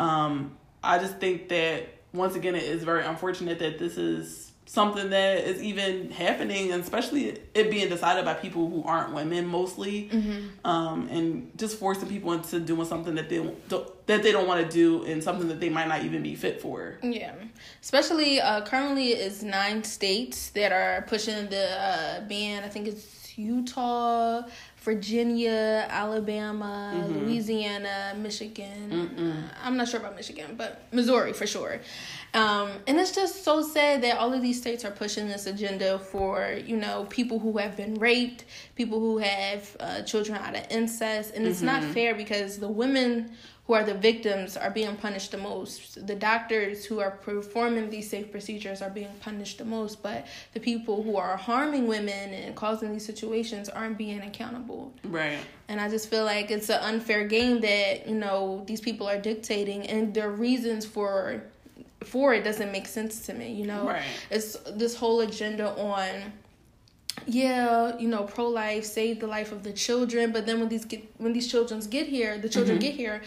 [0.01, 5.09] um, I just think that once again, it is very unfortunate that this is something
[5.09, 10.07] that is even happening, and especially it being decided by people who aren't women mostly,
[10.09, 10.65] mm-hmm.
[10.65, 13.35] um, and just forcing people into doing something that they
[13.67, 16.35] don't, that they don't want to do and something that they might not even be
[16.35, 16.97] fit for.
[17.03, 17.33] Yeah,
[17.81, 22.63] especially uh, currently is nine states that are pushing the uh, ban.
[22.63, 24.43] I think it's Utah,
[24.81, 27.19] Virginia, Alabama, mm-hmm.
[27.19, 28.89] Louisiana, Michigan.
[29.15, 29.43] Mm-mm.
[29.63, 31.79] I'm not sure about Michigan, but Missouri for sure.
[32.33, 35.99] Um, and it's just so sad that all of these states are pushing this agenda
[35.99, 40.65] for, you know, people who have been raped, people who have uh, children out of
[40.71, 41.35] incest.
[41.35, 41.67] And it's mm-hmm.
[41.67, 43.31] not fair because the women
[43.71, 46.05] who are the victims are being punished the most.
[46.05, 50.59] The doctors who are performing these safe procedures are being punished the most, but the
[50.59, 54.91] people who are harming women and causing these situations aren't being accountable.
[55.05, 55.39] Right.
[55.69, 59.17] And I just feel like it's an unfair game that, you know, these people are
[59.17, 61.41] dictating and their reasons for
[62.03, 63.87] for it doesn't make sense to me, you know.
[63.87, 64.03] Right.
[64.29, 66.33] It's this whole agenda on
[67.25, 70.85] yeah, you know, pro life, save the life of the children, but then when these
[70.85, 72.87] get when these children get here, the children mm-hmm.
[72.87, 73.21] get here,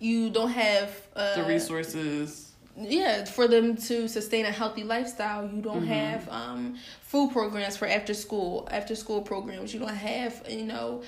[0.00, 5.60] you don't have uh, the resources yeah for them to sustain a healthy lifestyle you
[5.60, 5.92] don't mm-hmm.
[5.92, 11.02] have um, food programs for after school after school programs you don't have you know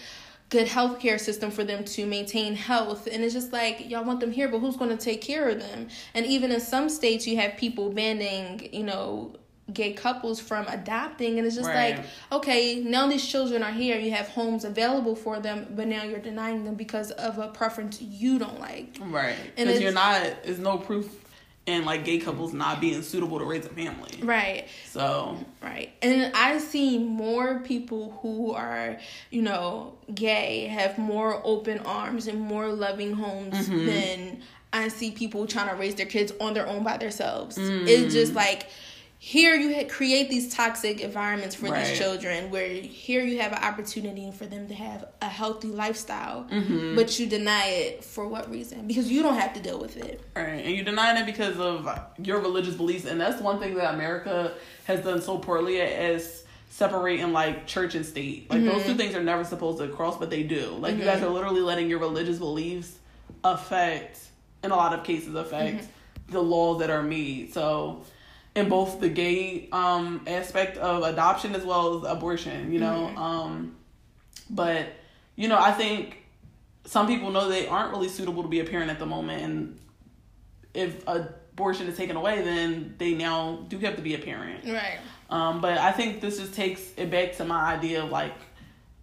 [0.53, 3.09] good healthcare system for them to maintain health.
[3.11, 5.59] And it's just like y'all want them here, but who's going to take care of
[5.59, 5.89] them?
[6.13, 9.35] And even in some states, you have people banning, you know,
[9.73, 11.97] gay couples from adopting and it's just right.
[11.97, 16.03] like okay now these children are here you have homes available for them but now
[16.03, 20.59] you're denying them because of a preference you don't like right because you're not there's
[20.59, 21.23] no proof
[21.67, 24.19] and like gay couples not being suitable to raise a family.
[24.23, 24.67] Right.
[24.87, 25.93] So right.
[26.03, 28.99] And I see more people who are,
[29.31, 33.87] you know, gay have more open arms and more loving homes mm-hmm.
[33.87, 34.43] than
[34.73, 37.59] I see people trying to raise their kids on their own by themselves.
[37.59, 37.87] Mm.
[37.87, 38.69] It's just like
[39.25, 41.87] here you create these toxic environments for right.
[41.87, 46.45] these children where here you have an opportunity for them to have a healthy lifestyle
[46.51, 46.97] mm-hmm.
[46.97, 50.21] but you deny it for what reason because you don't have to deal with it
[50.35, 53.95] right and you deny it because of your religious beliefs and that's one thing that
[53.95, 54.55] america
[54.87, 58.71] has done so poorly as separating like church and state like mm-hmm.
[58.71, 60.99] those two things are never supposed to cross but they do like mm-hmm.
[60.99, 61.27] you guys mm-hmm.
[61.27, 62.99] are literally letting your religious beliefs
[63.45, 64.19] affect
[64.65, 66.33] in a lot of cases affect mm-hmm.
[66.33, 68.03] the laws that are made so
[68.55, 73.09] in both the gay um aspect of adoption as well as abortion, you know.
[73.09, 73.19] Mm-hmm.
[73.19, 73.77] Um
[74.51, 74.89] but
[75.37, 76.19] you know, I think
[76.85, 79.79] some people know they aren't really suitable to be a parent at the moment and
[80.75, 84.65] if abortion is taken away then they now do have to be a parent.
[84.65, 84.99] Right.
[85.31, 88.35] Um but I think this just takes it back to my idea of like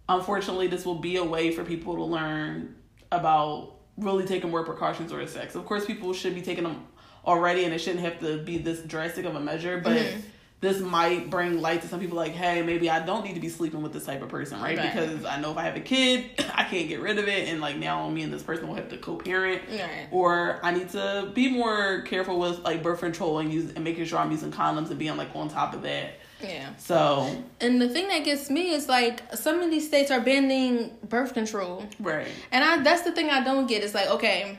[0.08, 2.76] unfortunately this will be a way for people to learn
[3.10, 5.54] about really taking more precautions or sex.
[5.54, 6.86] Of course people should be taking them
[7.26, 9.80] already, and it shouldn't have to be this drastic of a measure.
[9.82, 10.20] But mm-hmm.
[10.60, 13.48] this might bring light to some people, like, hey, maybe I don't need to be
[13.48, 14.76] sleeping with this type of person, right?
[14.76, 14.92] right.
[14.92, 17.60] Because I know if I have a kid, I can't get rid of it, and
[17.60, 20.08] like now me and this person will have to co-parent, right.
[20.10, 24.04] or I need to be more careful with like birth control and use and making
[24.06, 26.14] sure I'm using condoms and being like on top of that.
[26.42, 26.74] Yeah.
[26.78, 27.44] So.
[27.60, 31.34] And the thing that gets me is like some of these states are banning birth
[31.34, 31.84] control.
[31.98, 32.28] Right.
[32.50, 33.82] And I that's the thing I don't get.
[33.84, 34.58] It's like okay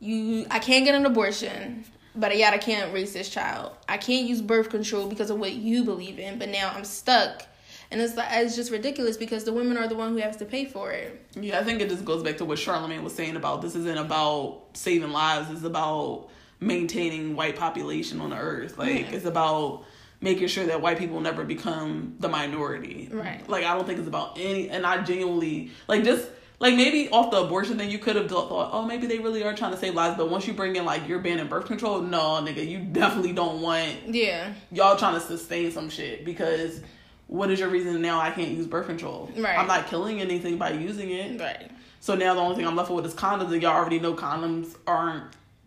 [0.00, 1.84] you I can't get an abortion,
[2.14, 3.72] but yet I can't raise this child.
[3.88, 7.44] I can't use birth control because of what you believe in, but now I'm stuck.
[7.90, 10.44] And it's like it's just ridiculous because the women are the one who has to
[10.44, 11.24] pay for it.
[11.34, 13.98] Yeah, I think it just goes back to what Charlamagne was saying about this isn't
[13.98, 16.28] about saving lives, it's about
[16.60, 18.76] maintaining white population on the earth.
[18.78, 19.16] Like yeah.
[19.16, 19.84] it's about
[20.20, 23.08] making sure that white people never become the minority.
[23.10, 23.48] Right.
[23.48, 26.28] Like I don't think it's about any and I genuinely like just
[26.60, 29.54] like maybe off the abortion thing, you could have thought, oh, maybe they really are
[29.54, 30.16] trying to save lives.
[30.16, 33.62] But once you bring in like you're banning birth control, no, nigga, you definitely don't
[33.62, 33.94] want.
[34.08, 34.52] Yeah.
[34.72, 36.80] Y'all trying to sustain some shit because
[37.28, 38.18] what is your reason now?
[38.18, 39.30] I can't use birth control.
[39.36, 39.56] Right.
[39.56, 41.40] I'm not killing anything by using it.
[41.40, 41.70] Right.
[42.00, 44.76] So now the only thing I'm left with is condoms, and y'all already know condoms
[44.86, 45.24] aren't.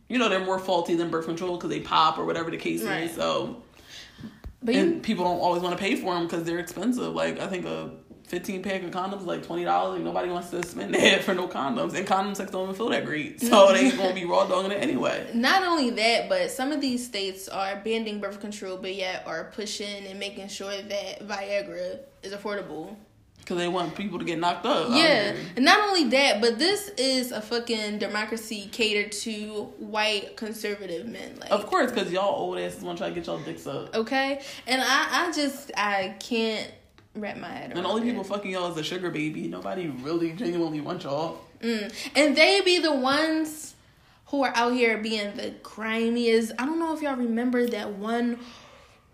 [0.10, 2.84] You know they're more faulty than birth control because they pop or whatever the case
[2.84, 3.04] right.
[3.04, 3.16] is.
[3.16, 3.64] So.
[4.64, 7.14] But and you, people don't always want to pay for them because they're expensive.
[7.14, 7.92] Like I think a
[8.32, 11.94] 15 pack of condoms like $20 like nobody wants to spend that for no condoms
[11.96, 14.72] and condom sex don't even feel that great so they ain't gonna be raw dogging
[14.72, 18.96] it anyway not only that but some of these states are banning birth control but
[18.96, 22.96] yet are pushing and making sure that viagra is affordable
[23.40, 24.90] because they want people to get knocked up.
[24.92, 31.08] Yeah, and not only that, but this is a fucking democracy catered to white conservative
[31.08, 31.38] men.
[31.40, 33.96] Like, of course, because y'all old asses want to try to get y'all dicks up.
[33.96, 36.72] Okay, and I, I just, I can't
[37.16, 37.78] wrap my head around.
[37.78, 39.48] And only people fucking y'all is a sugar baby.
[39.48, 41.42] Nobody really genuinely wants y'all.
[41.62, 41.94] Mm.
[42.16, 43.76] And they be the ones
[44.28, 46.54] who are out here being the grimiest.
[46.58, 48.40] I don't know if y'all remember that one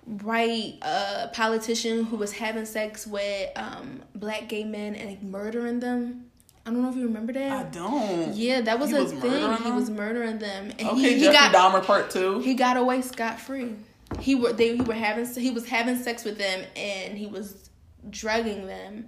[0.05, 5.79] white uh, politician who was having sex with um, black gay men and like, murdering
[5.79, 6.25] them.
[6.65, 7.51] I don't know if you remember that.
[7.51, 8.33] I don't.
[8.33, 9.63] Yeah, that was he a was thing.
[9.63, 10.71] He was murdering them.
[10.77, 12.39] And okay, he, he Jeffrey got, Dahmer part two.
[12.39, 13.73] He got away scot free.
[14.19, 17.66] He were they he were having he was having sex with them and he was
[18.09, 19.07] drugging them,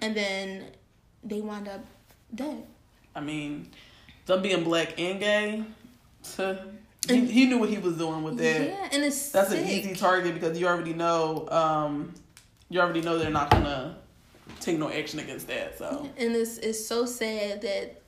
[0.00, 0.64] and then
[1.22, 1.84] they wind up
[2.34, 2.64] dead.
[3.14, 3.70] I mean,
[4.26, 5.64] them being black and gay,
[6.34, 6.66] to,
[7.08, 8.68] he, he knew what he was doing with that.
[8.68, 9.64] Yeah, and it's that's sick.
[9.64, 12.14] an easy target because you already know, um,
[12.68, 13.96] you already know they're not gonna
[14.60, 15.78] take no action against that.
[15.78, 18.02] So, and it's it's so sad that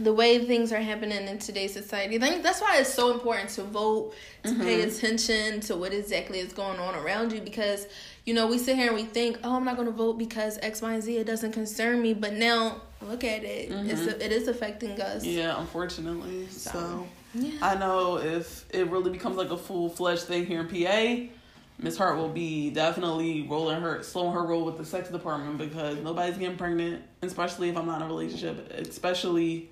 [0.00, 2.16] the way things are happening in today's society.
[2.16, 4.14] I think that's why it's so important to vote,
[4.44, 4.62] to mm-hmm.
[4.62, 7.86] pay attention to what exactly is going on around you because
[8.28, 10.58] you know, we sit here and we think, oh, I'm not going to vote because
[10.60, 11.16] X, Y, and Z.
[11.16, 12.12] It doesn't concern me.
[12.12, 13.70] But now, look at it.
[13.70, 13.88] Mm-hmm.
[13.88, 15.24] It's it is affecting us.
[15.24, 16.46] Yeah, unfortunately.
[16.48, 17.52] So, so yeah.
[17.62, 21.32] I know if it really becomes like a full fledged thing here in PA,
[21.78, 25.96] Miss Hart will be definitely rolling her, slowing her roll with the sex department because
[25.96, 29.70] nobody's getting pregnant, especially if I'm not in a relationship, especially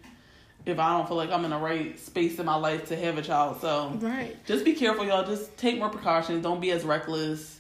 [0.65, 3.19] if I don't feel like I'm in the right space in my life to have
[3.19, 3.61] a child.
[3.61, 4.35] So, right.
[4.47, 5.27] just be careful, y'all.
[5.27, 6.43] Just take more precautions.
[6.43, 7.56] Don't be as reckless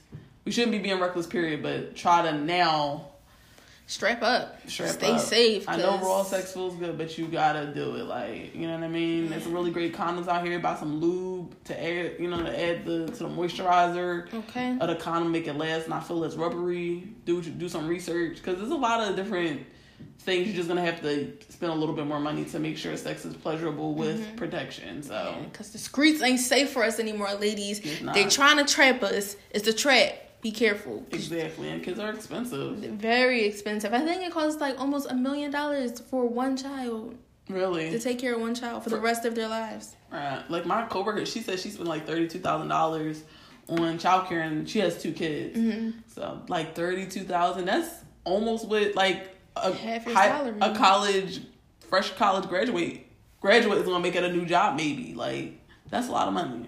[0.46, 1.62] we shouldn't be being reckless, period.
[1.62, 3.08] But try to now
[3.86, 5.20] strap up, strap stay up.
[5.20, 5.68] safe.
[5.68, 8.04] I know raw sex feels good, but you gotta do it.
[8.04, 9.28] Like you know what I mean.
[9.28, 10.58] There's really great condoms out here.
[10.60, 14.32] Buy some lube to add, you know, to add the to the moisturizer.
[14.32, 14.78] Okay.
[14.80, 17.08] Of the condom, make it last, not feel as rubbery.
[17.24, 19.66] Do do some research because there's a lot of different
[20.18, 22.96] things you're just gonna have to spend a little bit more money to make sure
[22.96, 24.36] sex is pleasurable with mm-hmm.
[24.36, 25.02] protection.
[25.02, 27.80] So, because yeah, the streets ain't safe for us anymore, ladies.
[28.12, 29.36] They trying to trap us.
[29.50, 31.04] It's a trap be careful.
[31.10, 32.76] Exactly, and kids are expensive.
[32.76, 33.92] Very expensive.
[33.92, 37.16] I think it costs like almost a million dollars for one child.
[37.48, 37.90] Really?
[37.90, 39.96] To take care of one child for, for the rest of their lives.
[40.12, 40.44] Right.
[40.48, 43.24] Like my coworker, she said she spent like thirty two thousand dollars
[43.68, 45.58] on childcare, and she has two kids.
[45.58, 45.98] Mm-hmm.
[46.06, 47.64] So like thirty two thousand.
[47.64, 51.40] That's almost what like a high, a college
[51.88, 53.06] fresh college graduate
[53.40, 54.76] graduate is gonna make at a new job.
[54.76, 55.58] Maybe like
[55.90, 56.66] that's a lot of money.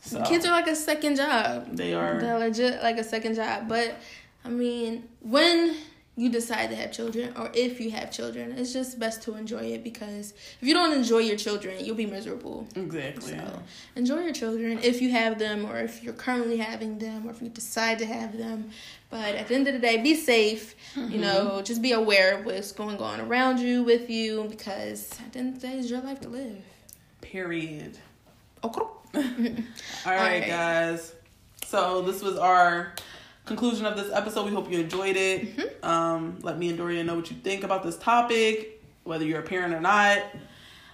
[0.00, 1.76] So, Kids are like a second job.
[1.76, 2.20] They are.
[2.20, 3.68] They're legit like a second job.
[3.68, 3.96] But
[4.44, 5.76] I mean, when
[6.16, 9.72] you decide to have children, or if you have children, it's just best to enjoy
[9.72, 12.66] it because if you don't enjoy your children, you'll be miserable.
[12.76, 13.32] Exactly.
[13.32, 13.62] So
[13.96, 17.40] enjoy your children if you have them, or if you're currently having them, or if
[17.40, 18.70] you decide to have them.
[19.08, 20.74] But at the end of the day, be safe.
[20.94, 21.12] Mm-hmm.
[21.12, 25.32] You know, just be aware of what's going on around you, with you, because at
[25.32, 26.62] the end of the day, it's your life to live.
[27.22, 27.98] Period.
[28.62, 28.82] Okay.
[29.14, 29.64] All right,
[30.06, 31.14] All right, guys.
[31.66, 32.94] So this was our
[33.46, 34.46] conclusion of this episode.
[34.46, 35.56] We hope you enjoyed it.
[35.56, 35.84] Mm-hmm.
[35.84, 39.44] Um, let me and Dorian know what you think about this topic, whether you're a
[39.44, 40.22] parent or not.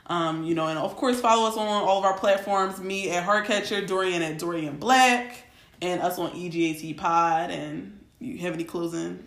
[0.07, 2.81] Um, you know, and of course, follow us on all of our platforms.
[2.81, 5.45] Me at Heartcatcher, Dorian at Dorian Black,
[5.83, 7.51] and us on EGAT Pod.
[7.51, 9.25] And you have any closing?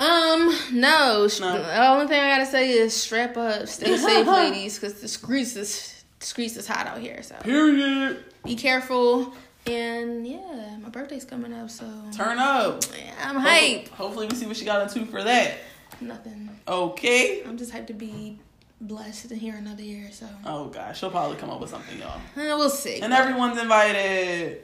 [0.00, 1.28] Um, no.
[1.40, 1.62] No.
[1.62, 5.54] The only thing I gotta say is strap up, stay safe, ladies, because the streets
[5.54, 7.22] is streets is hot out here.
[7.22, 8.24] So Period.
[8.44, 9.32] be careful.
[9.66, 12.82] And yeah, my birthday's coming up, so Turn up.
[12.98, 13.88] yeah, I'm hyped.
[13.90, 15.58] Hopefully, we see what she got into for that.
[16.00, 16.50] Nothing.
[16.66, 17.42] Okay.
[17.46, 18.38] I'm just hyped to be
[18.80, 20.08] blessed to hear another year.
[20.10, 22.20] So Oh gosh, she'll probably come up with something, y'all.
[22.36, 23.00] Eh, we'll see.
[23.00, 24.62] And everyone's invited.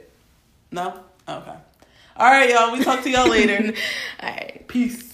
[0.71, 0.99] No?
[1.27, 1.55] Okay.
[2.17, 2.73] All right, y'all.
[2.73, 3.73] We talk to y'all later.
[4.21, 4.65] All right.
[4.67, 5.08] Peace.